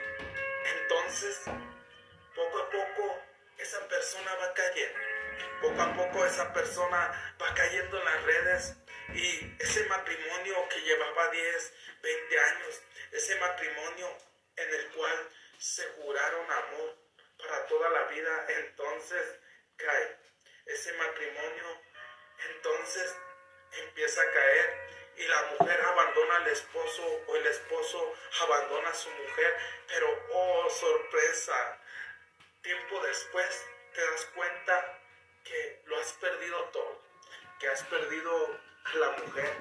entonces 0.70 1.42
poco 2.36 2.60
a 2.60 2.70
poco 2.70 3.24
esa 3.58 3.86
persona 3.88 4.36
va 4.36 4.54
cayendo, 4.54 5.00
poco 5.62 5.82
a 5.82 5.94
poco 5.94 6.26
esa 6.26 6.54
persona 6.54 7.36
va 7.42 7.54
cayendo 7.54 7.98
en 8.00 8.06
las 8.06 8.24
redes 8.24 8.78
y 9.14 9.56
ese 9.60 9.86
matrimonio 9.86 10.68
que 10.70 10.82
llevaba 10.82 11.30
10, 11.30 11.74
20 12.02 12.40
años, 12.40 12.82
ese 13.12 13.36
matrimonio 13.40 14.18
en 14.56 14.74
el 14.74 14.90
cual 14.92 15.30
se 15.58 15.88
juraron 15.94 16.52
amor, 16.52 17.08
para 17.38 17.66
toda 17.68 17.90
la 17.90 18.04
vida, 18.04 18.46
entonces 18.50 19.40
cae. 19.78 20.18
ese 20.66 20.94
matrimonio 20.94 21.82
entonces 22.50 23.16
empieza 23.72 24.22
a 24.22 24.32
caer 24.32 24.88
y 25.18 25.28
la 25.28 25.42
mujer 25.44 25.82
abandona 25.82 26.38
al 26.38 26.48
esposo 26.48 27.04
o 27.28 27.36
el 27.36 27.48
esposo 27.48 28.14
abandona 28.42 28.90
a 28.90 28.94
su 28.94 29.10
mujer, 29.10 29.58
pero 29.88 30.26
oh 30.32 30.70
sorpresa, 30.70 31.80
tiempo 32.62 33.02
después 33.02 33.66
te 33.94 34.02
das 34.02 34.26
cuenta 34.36 35.00
que 35.44 35.82
lo 35.86 36.00
has 36.00 36.14
perdido 36.14 36.64
todo, 36.66 37.02
que 37.60 37.68
has 37.68 37.84
perdido 37.84 38.60
la 38.96 39.12
mujer, 39.12 39.58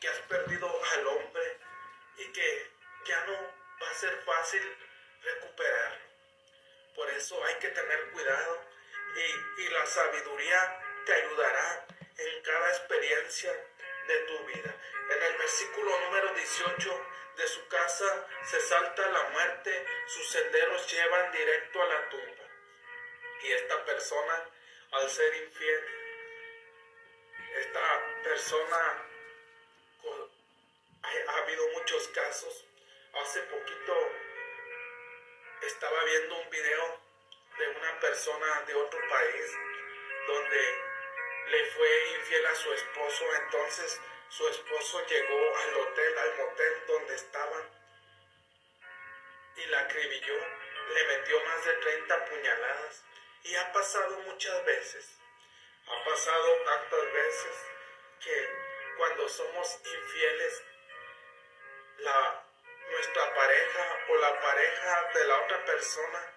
que 0.00 0.08
has 0.08 0.18
perdido 0.20 0.68
al 0.92 1.06
hombre 1.06 1.58
y 2.18 2.32
que 2.32 2.70
ya 3.06 3.24
no 3.26 3.32
va 3.80 3.90
a 3.90 3.94
ser 3.94 4.14
fácil 4.24 4.62
recuperarlo. 5.22 6.06
Por 6.94 7.10
eso 7.10 7.44
hay 7.44 7.54
que 7.56 7.68
tener 7.68 8.10
cuidado 8.10 8.60
y, 9.16 9.62
y 9.62 9.68
la 9.68 9.86
sabiduría 9.86 10.80
te 11.06 11.14
ayudará 11.14 11.86
en 12.18 12.42
cada 12.42 12.68
experiencia 12.68 13.52
de 14.06 14.18
tu 14.26 14.44
vida. 14.46 14.74
En 15.10 15.22
el 15.22 15.36
versículo 15.38 15.98
número 16.00 16.34
18 16.34 17.06
de 17.36 17.46
su 17.48 17.66
casa 17.68 18.26
se 18.44 18.60
salta 18.60 19.10
la 19.10 19.22
muerte, 19.30 19.86
sus 20.06 20.28
senderos 20.30 20.92
llevan 20.92 21.32
directo 21.32 21.82
a 21.82 21.86
la 21.86 22.08
tumba. 22.08 22.44
Y 23.42 23.52
esta 23.52 23.84
persona, 23.84 24.44
al 24.92 25.10
ser 25.10 25.34
infiel, 25.34 26.01
esta 27.56 28.22
persona, 28.22 29.06
ha, 31.02 31.36
habido 31.38 31.68
muchos 31.72 32.08
casos. 32.08 32.64
Hace 33.14 33.40
poquito 33.42 34.10
estaba 35.62 36.04
viendo 36.04 36.38
un 36.40 36.50
video 36.50 37.00
de 37.58 37.68
una 37.68 38.00
persona 38.00 38.62
de 38.66 38.74
otro 38.74 39.00
país 39.08 39.58
donde 40.26 40.78
le 41.48 41.64
fue 41.72 42.08
infiel 42.18 42.46
a 42.46 42.54
su 42.54 42.72
esposo, 42.72 43.24
entonces 43.44 44.00
su 44.28 44.48
esposo 44.48 45.06
llegó 45.06 45.56
al 45.56 45.76
hotel, 45.76 46.18
al 46.18 46.36
motel 46.38 46.86
donde 46.86 47.14
estaban 47.14 47.82
y 49.56 49.66
la 49.66 49.80
acribilló, 49.80 50.38
le 50.94 51.04
metió 51.04 51.44
más 51.44 51.64
de 51.64 51.74
30 51.74 52.24
puñaladas. 52.26 53.04
Y 53.44 53.54
ha 53.56 53.72
pasado 53.72 54.18
muchas 54.20 54.64
veces, 54.64 55.18
ha 55.86 56.04
pasado 56.04 56.56
tantas 56.64 57.12
veces 57.12 57.66
que 58.20 58.48
cuando 58.96 59.28
somos 59.28 59.80
infieles, 59.84 60.62
la, 61.98 62.44
nuestra 62.90 63.34
pareja 63.34 63.98
o 64.08 64.16
la 64.16 64.40
pareja 64.40 65.10
de 65.14 65.24
la 65.24 65.40
otra 65.40 65.64
persona 65.64 66.32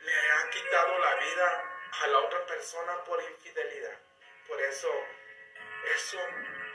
le 0.00 0.30
ha 0.32 0.50
quitado 0.50 0.98
la 0.98 1.14
vida 1.16 1.74
a 2.02 2.06
la 2.08 2.18
otra 2.18 2.46
persona 2.46 3.04
por 3.04 3.22
infidelidad. 3.22 3.98
Por 4.46 4.60
eso, 4.60 4.92
eso 5.96 6.18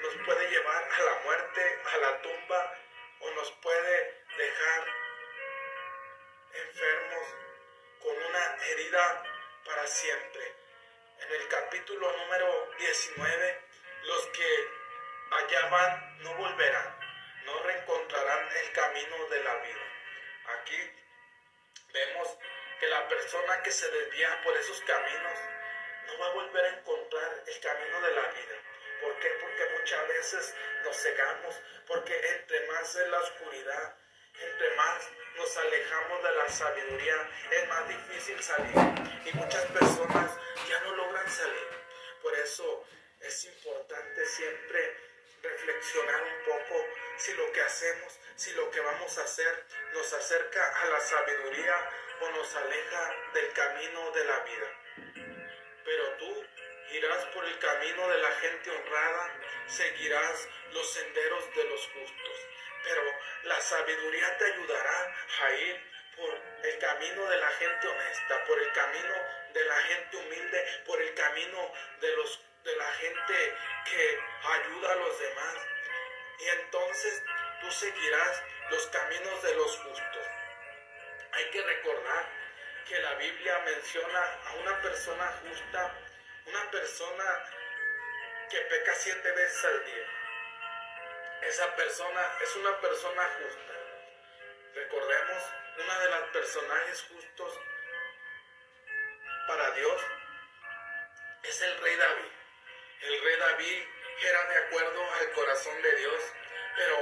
nos 0.01 0.15
puede 0.25 0.49
llevar 0.49 0.83
a 0.83 1.03
la 1.03 1.15
muerte, 1.23 1.81
a 1.85 1.97
la 1.97 2.21
tumba, 2.21 2.77
o 3.21 3.31
nos 3.31 3.51
puede 3.61 4.23
dejar 4.37 4.87
enfermos 6.53 7.27
con 8.01 8.17
una 8.17 8.57
herida 8.65 9.23
para 9.65 9.87
siempre. 9.87 10.62
En 11.19 11.31
el 11.31 11.47
capítulo 11.47 12.11
número 12.17 12.71
19, 12.77 13.61
los 14.03 14.27
que 14.27 14.67
allá 15.31 15.67
van 15.67 16.23
no 16.23 16.35
volverán, 16.35 16.99
no 17.45 17.63
reencontrarán 17.63 18.49
el 18.57 18.71
camino 18.73 19.25
de 19.29 19.43
la 19.43 19.55
vida. 19.55 19.81
Aquí 20.59 20.91
vemos 21.93 22.37
que 22.79 22.87
la 22.87 23.07
persona 23.07 23.63
que 23.63 23.71
se 23.71 23.89
desvía 23.89 24.41
por 24.43 24.55
esos 24.57 24.81
caminos 24.81 25.39
no 26.07 26.17
va 26.19 26.27
a 26.27 26.33
volver 26.33 26.65
a 26.65 26.79
encontrar 26.79 27.43
el 27.47 27.59
camino 27.59 28.01
de 28.01 28.15
la 28.15 28.27
vida. 28.29 28.55
¿Por 29.01 29.19
qué? 29.19 29.29
Porque 29.41 29.65
muchas 29.79 30.07
veces 30.07 30.55
nos 30.83 30.97
cegamos, 30.97 31.61
porque 31.87 32.15
entre 32.29 32.67
más 32.67 32.95
es 32.95 33.07
la 33.07 33.19
oscuridad, 33.19 33.97
entre 34.39 34.75
más 34.75 35.09
nos 35.35 35.57
alejamos 35.57 36.23
de 36.23 36.31
la 36.31 36.49
sabiduría, 36.49 37.29
es 37.51 37.67
más 37.67 37.87
difícil 37.87 38.43
salir. 38.43 38.75
Y 39.25 39.37
muchas 39.37 39.65
personas 39.65 40.37
ya 40.69 40.79
no 40.81 40.95
logran 40.95 41.29
salir. 41.29 41.67
Por 42.21 42.33
eso 42.35 42.85
es 43.19 43.45
importante 43.45 44.25
siempre 44.25 44.97
reflexionar 45.41 46.21
un 46.21 46.45
poco 46.45 46.85
si 47.17 47.33
lo 47.33 47.51
que 47.51 47.61
hacemos, 47.61 48.19
si 48.35 48.51
lo 48.53 48.69
que 48.71 48.79
vamos 48.79 49.17
a 49.17 49.23
hacer 49.23 49.65
nos 49.93 50.13
acerca 50.13 50.81
a 50.81 50.85
la 50.85 50.99
sabiduría 50.99 51.89
o 52.21 52.29
nos 52.29 52.55
aleja 52.55 53.15
del 53.33 53.51
camino 53.53 54.11
de 54.11 54.25
la 54.25 54.39
vida 54.39 54.83
pero 55.83 56.17
tú 56.17 56.45
irás 56.91 57.25
por 57.33 57.45
el 57.45 57.59
camino 57.59 58.07
de 58.09 58.17
la 58.19 58.31
gente 58.31 58.71
honrada, 58.71 59.39
seguirás 59.67 60.47
los 60.71 60.93
senderos 60.93 61.55
de 61.55 61.63
los 61.65 61.87
justos. 61.87 62.52
Pero 62.83 63.03
la 63.43 63.59
sabiduría 63.61 64.37
te 64.37 64.45
ayudará 64.45 65.15
a 65.41 65.51
ir 65.51 65.93
por 66.15 66.41
el 66.63 66.79
camino 66.79 67.25
de 67.29 67.37
la 67.37 67.49
gente 67.49 67.87
honesta, 67.87 68.45
por 68.45 68.59
el 68.59 68.71
camino 68.73 69.13
de 69.53 69.65
la 69.65 69.75
gente 69.75 70.17
humilde, 70.17 70.81
por 70.85 71.01
el 71.01 71.13
camino 71.13 71.73
de, 72.01 72.15
los, 72.15 72.39
de 72.63 72.75
la 72.75 72.91
gente 72.93 73.55
que 73.85 74.19
ayuda 74.43 74.91
a 74.91 74.95
los 74.95 75.19
demás. 75.19 75.55
Y 76.39 76.49
entonces 76.49 77.23
tú 77.61 77.71
seguirás 77.71 78.43
los 78.69 78.87
caminos 78.87 79.43
de 79.43 79.55
los 79.55 79.77
justos. 79.77 80.27
Hay 81.33 81.49
que 81.49 81.61
recordar 81.61 82.29
que 82.87 82.99
la 82.99 83.13
Biblia 83.15 83.59
menciona 83.59 84.39
a 84.45 84.53
una 84.53 84.81
persona 84.81 85.31
justa, 85.41 85.93
una 86.45 86.71
persona 86.71 87.43
que 88.49 88.59
peca 88.59 88.93
siete 88.95 89.31
veces 89.31 89.65
al 89.65 89.85
día. 89.85 90.22
Esa 91.47 91.75
persona 91.75 92.31
es 92.41 92.55
una 92.55 92.79
persona 92.79 93.23
justa. 93.37 93.73
Recordemos, 94.75 95.43
una 95.83 95.99
de 95.99 96.09
los 96.09 96.29
personajes 96.29 97.05
justos 97.09 97.59
para 99.47 99.71
Dios 99.71 100.01
es 101.43 101.61
el 101.61 101.77
rey 101.81 101.95
David. 101.95 102.31
El 103.01 103.23
rey 103.23 103.35
David 103.37 103.83
era 104.21 104.43
de 104.45 104.57
acuerdo 104.57 105.13
al 105.13 105.31
corazón 105.31 105.81
de 105.81 105.95
Dios, 105.97 106.33
pero 106.77 106.97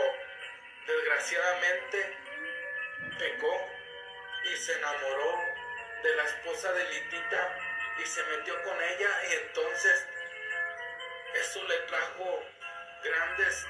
desgraciadamente 0.87 2.17
pecó 3.19 3.69
y 4.45 4.57
se 4.57 4.73
enamoró 4.73 5.39
de 6.03 6.15
la 6.15 6.23
esposa 6.23 6.73
de 6.73 6.83
Litita 6.85 7.57
y 7.99 8.05
se 8.05 8.23
metió 8.23 8.61
con 8.63 8.81
ella 8.81 9.23
y 9.29 9.33
entonces 9.33 10.07
eso 11.35 11.63
le 11.63 11.77
trajo 11.81 12.43
grandes 13.03 13.67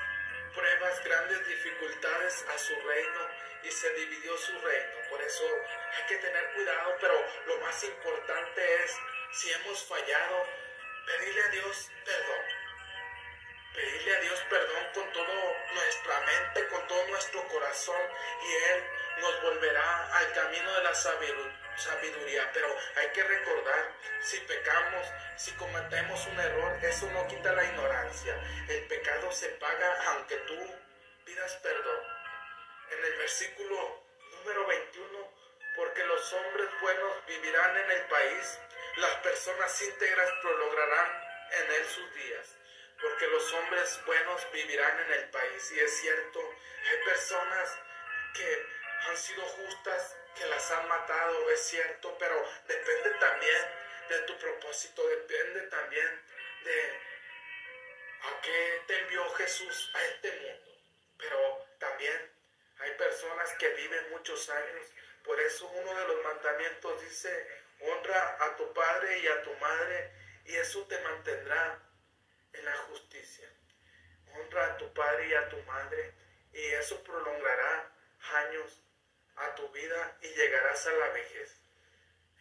pruebas, 0.54 1.04
grandes 1.04 1.48
dificultades 1.48 2.46
a 2.54 2.58
su 2.58 2.76
reino 2.76 3.28
y 3.64 3.72
se 3.72 3.94
dividió 3.94 4.38
su 4.38 4.60
reino. 4.60 4.94
Por 5.10 5.22
eso 5.22 5.44
hay 5.98 6.06
que 6.08 6.18
tener 6.18 6.54
cuidado, 6.54 6.98
pero 7.00 7.14
lo 7.48 7.58
más 7.60 7.84
importante 7.84 8.84
es, 8.84 8.96
si 9.34 9.52
hemos 9.52 9.84
fallado, 9.86 10.48
pedirle 11.06 11.42
a 11.44 11.48
Dios 11.50 11.92
perdón. 12.06 12.46
Pedirle 13.74 14.16
a 14.18 14.20
Dios 14.22 14.44
perdón 14.50 14.86
con 14.94 15.14
toda 15.14 15.34
nuestra 15.74 16.20
mente, 16.22 16.68
con 16.68 16.88
todo 16.88 17.08
nuestro 17.08 17.48
corazón 17.48 18.02
y 18.44 18.54
Él 18.74 18.84
nos 19.22 19.42
volverá 19.44 20.18
al 20.18 20.34
camino 20.34 20.74
de 20.74 20.84
la 20.84 20.94
sabiduría 20.94 21.61
sabiduría, 21.78 22.50
pero 22.54 22.68
hay 22.96 23.08
que 23.10 23.24
recordar, 23.24 23.94
si 24.22 24.38
pecamos, 24.42 25.08
si 25.36 25.52
cometemos 25.54 26.28
un 26.28 26.40
error, 26.40 26.80
eso 26.84 27.10
no 27.12 27.28
quita 27.28 27.52
la 27.54 27.64
ignorancia. 27.64 28.36
El 28.68 28.84
pecado 28.88 29.32
se 29.32 29.50
paga 29.50 30.12
aunque 30.12 30.36
tú 30.38 30.58
pidas 31.26 31.54
perdón. 31.64 32.04
En 32.92 33.06
el 33.06 33.18
versículo 33.18 34.04
número 34.32 34.68
21, 34.68 35.32
porque 35.76 36.04
los 36.06 36.34
hombres 36.34 36.68
buenos 36.82 37.26
vivirán 37.26 37.78
en 37.78 37.92
el 37.92 38.02
país, 38.04 38.60
las 38.98 39.16
personas 39.18 39.82
íntegras 39.82 40.30
prolongarán 40.42 41.24
en 41.52 41.72
él 41.72 41.86
sus 41.86 42.14
días. 42.14 42.58
Porque 43.02 43.28
los 43.28 43.54
hombres 43.54 44.00
buenos 44.06 44.52
vivirán 44.52 45.00
en 45.00 45.14
el 45.14 45.30
país. 45.30 45.72
Y 45.72 45.80
es 45.80 46.02
cierto, 46.02 46.40
hay 46.40 47.06
personas 47.06 47.80
que 48.34 48.66
han 49.08 49.18
sido 49.18 49.42
justas 49.42 50.16
que 50.36 50.46
las 50.46 50.72
han 50.72 50.88
matado, 50.88 51.50
es 51.52 51.62
cierto, 51.62 52.16
pero 52.18 52.46
depende 52.68 53.10
también 53.20 53.62
de 54.10 54.20
tu 54.22 54.38
propósito, 54.38 55.08
depende 55.08 55.62
también 55.68 56.22
de 56.64 57.00
a 58.22 58.42
qué 58.42 58.82
te 58.88 59.00
envió 59.00 59.30
Jesús 59.32 59.92
a 59.94 60.04
este 60.06 60.32
mundo. 60.32 60.72
Pero 61.18 61.68
también 61.80 62.32
hay 62.80 62.92
personas 62.92 63.52
que 63.54 63.70
viven 63.70 64.12
muchos 64.12 64.50
años, 64.50 64.88
por 65.24 65.40
eso 65.40 65.68
uno 65.68 65.94
de 65.96 66.08
los 66.08 66.24
mandamientos 66.24 67.02
dice, 67.02 67.48
honra 67.80 68.38
a 68.40 68.56
tu 68.56 68.74
padre 68.74 69.20
y 69.20 69.28
a 69.28 69.44
tu 69.44 69.54
madre, 69.56 70.12
y 70.46 70.56
eso 70.56 70.86
te 70.88 71.00
mantendrá 71.02 71.80
en 72.54 72.66
la 72.66 72.76
justicia. 72.90 73.50
Honra 74.34 74.66
a 74.66 74.78
tu 74.78 74.94
padre 74.94 75.28
y 75.28 75.34
a 75.34 75.50
tu 75.50 75.58
madre, 75.64 76.14
y 76.54 76.66
eso 76.74 77.04
prolongará 77.04 77.92
años 78.34 78.82
tu 79.56 79.68
vida 79.70 80.18
y 80.22 80.28
llegarás 80.30 80.86
a 80.88 80.94
la 80.94 81.10
vejez. 81.10 81.56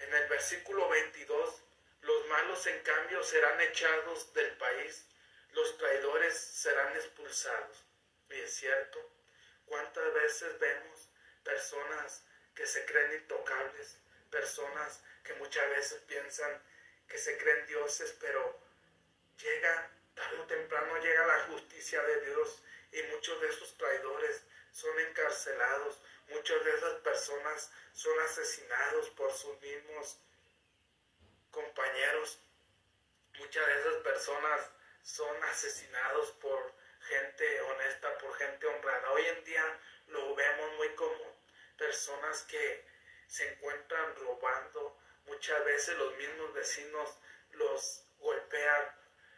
En 0.00 0.14
el 0.14 0.28
versículo 0.28 0.88
22, 0.88 1.62
los 2.02 2.26
malos, 2.28 2.66
en 2.66 2.82
cambio, 2.82 3.22
serán 3.22 3.60
echados 3.60 4.32
del 4.32 4.56
país, 4.56 5.06
los 5.52 5.76
traidores 5.78 6.38
serán 6.38 6.94
expulsados. 6.96 7.84
Y 8.30 8.40
es 8.40 8.54
cierto, 8.54 8.98
¿cuántas 9.66 10.14
veces 10.14 10.58
vemos 10.58 11.08
personas 11.42 12.24
que 12.54 12.66
se 12.66 12.84
creen 12.86 13.14
intocables, 13.14 13.96
personas 14.30 15.02
que 15.24 15.34
muchas 15.34 15.68
veces 15.70 16.00
piensan 16.06 16.62
que 17.08 17.18
se 17.18 17.36
creen 17.38 17.66
dioses, 17.66 18.14
pero 18.20 18.58
llega, 19.36 19.90
tarde 20.14 20.38
o 20.38 20.46
temprano 20.46 20.96
llega 20.98 21.26
la 21.26 21.44
justicia 21.46 22.00
de 22.02 22.26
Dios 22.26 22.62
y 22.92 23.02
muchos 23.14 23.40
de 23.40 23.48
esos 23.48 23.76
traidores 23.76 24.44
son 24.72 24.98
encarcelados, 25.00 26.00
muchas 26.30 26.64
de 26.64 26.74
esas 26.74 26.94
personas 27.00 27.70
son 27.92 28.18
asesinados 28.20 29.10
por 29.10 29.32
sus 29.32 29.60
mismos 29.60 30.18
compañeros, 31.50 32.38
muchas 33.38 33.66
de 33.66 33.80
esas 33.80 33.96
personas 33.96 34.70
son 35.02 35.44
asesinados 35.44 36.30
por 36.32 36.72
gente 37.08 37.60
honesta, 37.62 38.18
por 38.18 38.34
gente 38.36 38.66
honrada. 38.66 39.10
Hoy 39.12 39.26
en 39.26 39.44
día 39.44 39.80
lo 40.08 40.34
vemos 40.34 40.72
muy 40.76 40.88
común, 40.94 41.32
personas 41.76 42.42
que 42.44 42.84
se 43.26 43.48
encuentran 43.52 44.16
robando, 44.16 44.98
muchas 45.26 45.64
veces 45.64 45.96
los 45.96 46.16
mismos 46.16 46.52
vecinos 46.52 47.18
los 47.52 48.04
golpean, 48.18 48.94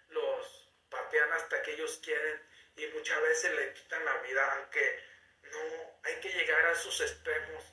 los 0.08 0.68
patean 0.90 1.32
hasta 1.32 1.62
que 1.62 1.72
ellos 1.72 2.00
quieren 2.02 2.42
y 2.76 2.86
muchas 2.88 3.20
veces 3.22 3.54
le 3.54 3.72
quitan 3.74 4.04
la 4.04 4.16
vida, 4.18 4.52
aunque 4.56 5.11
no 5.52 6.00
hay 6.02 6.14
que 6.20 6.30
llegar 6.30 6.66
a 6.66 6.74
sus 6.74 7.00
extremos, 7.00 7.64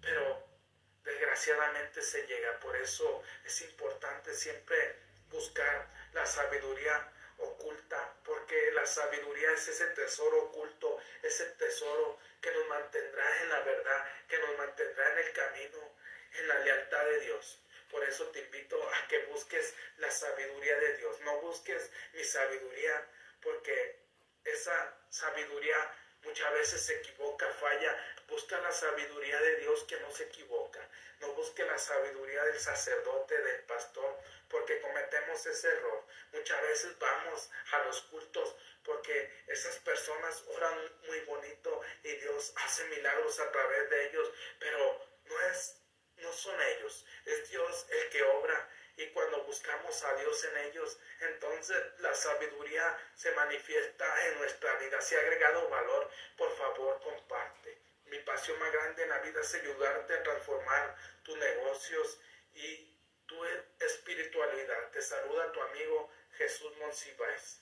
pero 0.00 0.46
desgraciadamente 1.02 2.02
se 2.02 2.26
llega. 2.26 2.58
Por 2.60 2.76
eso 2.76 3.22
es 3.44 3.60
importante 3.62 4.34
siempre 4.34 4.96
buscar 5.28 5.88
la 6.12 6.24
sabiduría 6.26 7.10
oculta, 7.38 8.14
porque 8.24 8.70
la 8.72 8.86
sabiduría 8.86 9.52
es 9.52 9.68
ese 9.68 9.86
tesoro 9.88 10.44
oculto, 10.44 10.98
ese 11.22 11.44
tesoro 11.46 12.18
que 12.40 12.52
nos 12.52 12.66
mantendrá 12.68 13.42
en 13.42 13.48
la 13.48 13.60
verdad, 13.60 14.06
que 14.28 14.38
nos 14.38 14.56
mantendrá 14.56 15.12
en 15.12 15.18
el 15.18 15.32
camino, 15.32 15.94
en 16.34 16.48
la 16.48 16.58
lealtad 16.60 17.04
de 17.04 17.20
Dios. 17.20 17.60
Por 17.90 18.04
eso 18.04 18.26
te 18.28 18.40
invito 18.40 18.76
a 18.92 19.08
que 19.08 19.18
busques 19.26 19.74
la 19.98 20.10
sabiduría 20.10 20.76
de 20.78 20.96
Dios. 20.96 21.20
No 21.20 21.40
busques 21.40 21.90
mi 22.12 22.24
sabiduría, 22.24 23.06
porque 23.40 24.00
esa 24.44 24.96
sabiduría 25.10 25.76
muchas 26.24 26.52
veces 26.52 26.82
se 26.82 26.94
equivoca, 26.96 27.48
falla. 27.54 27.96
Busca 28.28 28.58
la 28.60 28.72
sabiduría 28.72 29.40
de 29.40 29.56
Dios 29.56 29.84
que 29.84 30.00
no 30.00 30.10
se 30.10 30.24
equivoca. 30.24 30.80
No 31.20 31.32
busque 31.34 31.64
la 31.64 31.78
sabiduría 31.78 32.42
del 32.44 32.58
sacerdote, 32.58 33.36
del 33.38 33.60
pastor, 33.64 34.18
porque 34.48 34.80
cometemos 34.80 35.44
ese 35.46 35.68
error. 35.68 36.04
Muchas 36.32 36.60
veces 36.62 36.98
vamos 36.98 37.50
a 37.72 37.78
los 37.84 38.02
cultos 38.02 38.56
porque 38.82 39.44
esas 39.46 39.76
personas 39.78 40.44
oran 40.48 40.78
muy 41.06 41.20
bonito 41.20 41.80
y 42.02 42.12
Dios 42.16 42.52
hace 42.56 42.84
milagros 42.84 43.40
a 43.40 43.50
través 43.50 43.90
de 43.90 44.08
ellos, 44.08 44.30
pero 44.58 45.06
no 45.24 45.40
es 45.50 45.76
no 46.18 46.32
son 46.32 46.54
ellos, 46.60 47.04
es 47.24 47.50
Dios 47.50 47.86
el 47.90 48.08
que 48.10 48.22
obra 48.22 48.70
y 48.96 49.06
cuando 49.08 49.42
buscamos 49.44 50.04
a 50.04 50.14
Dios 50.14 50.44
en 50.44 50.56
ellos, 50.68 50.98
entonces 51.20 51.76
la 51.98 52.14
sabiduría 52.14 52.96
se 53.14 53.32
manifiesta 53.32 54.26
en 54.26 54.38
nuestra 54.38 54.74
vida. 54.76 55.00
Si 55.00 55.16
ha 55.16 55.20
agregado 55.20 55.68
valor, 55.68 56.10
por 56.36 56.56
favor 56.56 57.00
comparte. 57.00 57.78
Mi 58.06 58.18
pasión 58.20 58.58
más 58.60 58.72
grande 58.72 59.02
en 59.02 59.08
la 59.08 59.18
vida 59.18 59.40
es 59.40 59.54
ayudarte 59.54 60.14
a 60.14 60.22
transformar 60.22 60.96
tus 61.24 61.36
negocios 61.36 62.20
y 62.52 62.96
tu 63.26 63.44
espiritualidad. 63.80 64.90
Te 64.92 65.02
saluda 65.02 65.50
tu 65.50 65.60
amigo 65.60 66.10
Jesús 66.36 66.76
Monsiváis. 66.76 67.60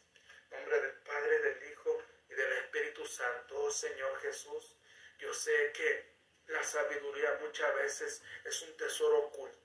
Nombre 0.51 0.81
del 0.81 0.97
Padre, 0.99 1.39
del 1.39 1.73
Hijo 1.73 2.03
y 2.29 2.35
del 2.35 2.53
Espíritu 2.59 3.07
Santo, 3.07 3.59
oh 3.59 3.71
Señor 3.71 4.21
Jesús. 4.21 4.77
Yo 5.19 5.33
sé 5.33 5.73
que 5.73 6.13
la 6.49 6.63
sabiduría 6.63 7.39
muchas 7.41 7.75
veces 7.77 8.23
es 8.45 8.63
un 8.63 8.77
tesoro 8.77 9.19
oculto 9.21 9.62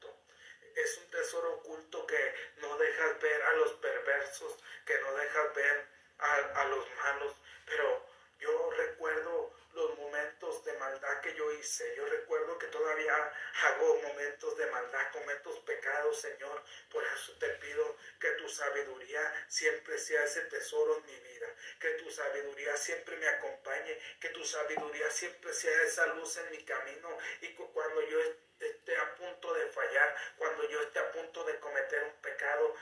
es 0.78 0.98
un 0.98 1.10
tesoro 1.10 1.54
oculto 1.56 2.06
que 2.06 2.34
no 2.58 2.78
dejas 2.78 3.20
ver 3.20 3.42
a 3.42 3.54
los 3.54 3.74
perversos, 3.74 4.58
que 4.86 5.00
no 5.00 5.14
dejas 5.16 5.56
ver 5.56 5.86
a, 6.20 6.66
los 6.66 6.86
malos. 6.96 7.36
Pero 7.66 8.06
yo 8.40 8.72
recuerdo 8.72 9.54
los 9.74 9.98
momentos 9.98 10.64
de 10.66 10.74
maldad 10.74 11.22
que 11.22 11.34
yo 11.36 11.52
hice. 11.54 11.96
Yo 11.96 12.06
recuerdo 12.06 12.58
que 12.58 12.68
todavía 12.68 13.34
hago 13.64 14.02
momentos 14.02 14.58
de 14.58 14.68
maldad, 14.68 15.12
cometo 15.12 15.66
pecados, 15.66 16.22
Señor. 16.22 16.64
Por 16.92 17.04
eso 17.04 17.34
te 17.40 17.50
pido 17.56 17.98
que 18.20 18.30
tu 18.32 18.48
sabiduría 18.50 19.46
siempre 19.48 19.98
sea 19.98 20.24
ese 20.24 20.42
tesoro 20.42 20.98
en 20.98 21.06
mi 21.06 21.20
vida. 21.32 21.48
Que 21.80 21.90
tu 21.92 22.10
sabiduría 22.12 22.78
siempre 22.78 23.18
me 23.18 23.28
acompañe. 23.28 24.00
Que 24.20 24.30
tu 24.30 24.44
sabiduría 24.44 25.10
siempre 25.10 25.54
sea 25.54 25.84
esa 25.84 26.08
luz 26.08 26.38
en 26.38 26.52
mi 26.52 26.64
camino. 26.64 27.18
Y 27.42 27.54
cuando 27.54 28.02
yo 28.02 28.20
esté 28.60 28.98
a 28.98 29.16
punto 29.16 29.54
de 29.54 29.68
fallar, 29.68 30.16
cuando 30.38 30.67
esté 30.82 31.00
a 31.00 31.12
punto 31.12 31.44
de 31.44 31.60
cometer 31.60 32.04
un 32.04 32.22
pecado, 32.22 32.76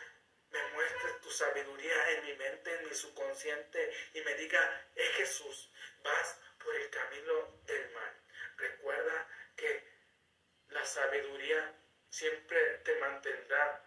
me 0.49 0.63
muestres 0.69 1.21
tu 1.21 1.31
sabiduría 1.31 2.11
en 2.11 2.25
mi 2.25 2.33
mente, 2.35 2.75
en 2.75 2.85
mi 2.85 2.93
subconsciente 2.93 3.93
y 4.13 4.21
me 4.21 4.35
diga, 4.35 4.87
es 4.95 5.09
Jesús, 5.15 5.71
vas 6.03 6.39
por 6.63 6.75
el 6.75 6.89
camino 6.89 7.61
del 7.65 7.91
mal. 7.91 8.21
Recuerda 8.57 9.27
que 9.55 9.83
la 10.69 10.85
sabiduría 10.85 11.73
siempre 12.09 12.77
te 12.79 12.95
mantendrá 12.95 13.83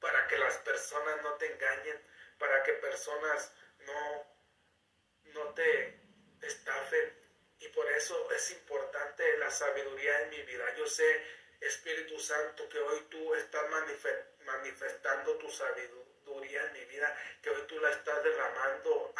para 0.00 0.26
que 0.26 0.38
las 0.38 0.58
personas 0.58 1.22
no 1.22 1.34
te 1.34 1.52
engañen, 1.52 2.02
para 2.38 2.62
que 2.64 2.72
personas 2.74 3.54
no, 3.78 4.26
no 5.34 5.54
te 5.54 6.00
estafen, 6.42 7.22
y 7.60 7.68
por 7.68 7.88
eso 7.92 8.28
es 8.32 8.50
importante 8.50 9.38
la 9.38 9.50
sabiduría 9.50 10.22
en 10.22 10.30
mi 10.30 10.42
vida. 10.42 10.74
Yo 10.74 10.86
sé, 10.86 11.22
Espíritu 11.62 12.18
Santo, 12.18 12.68
que 12.68 12.78
hoy 12.78 13.00
tú 13.08 13.34
estás 13.34 13.62
manifestando 14.44 15.36
tu 15.36 15.48
sabiduría 15.50 16.64
en 16.66 16.72
mi 16.72 16.84
vida, 16.86 17.16
que 17.40 17.50
hoy 17.50 17.62
tú 17.68 17.78
la 17.80 17.90
estás 17.90 18.22
derramando 18.24 19.12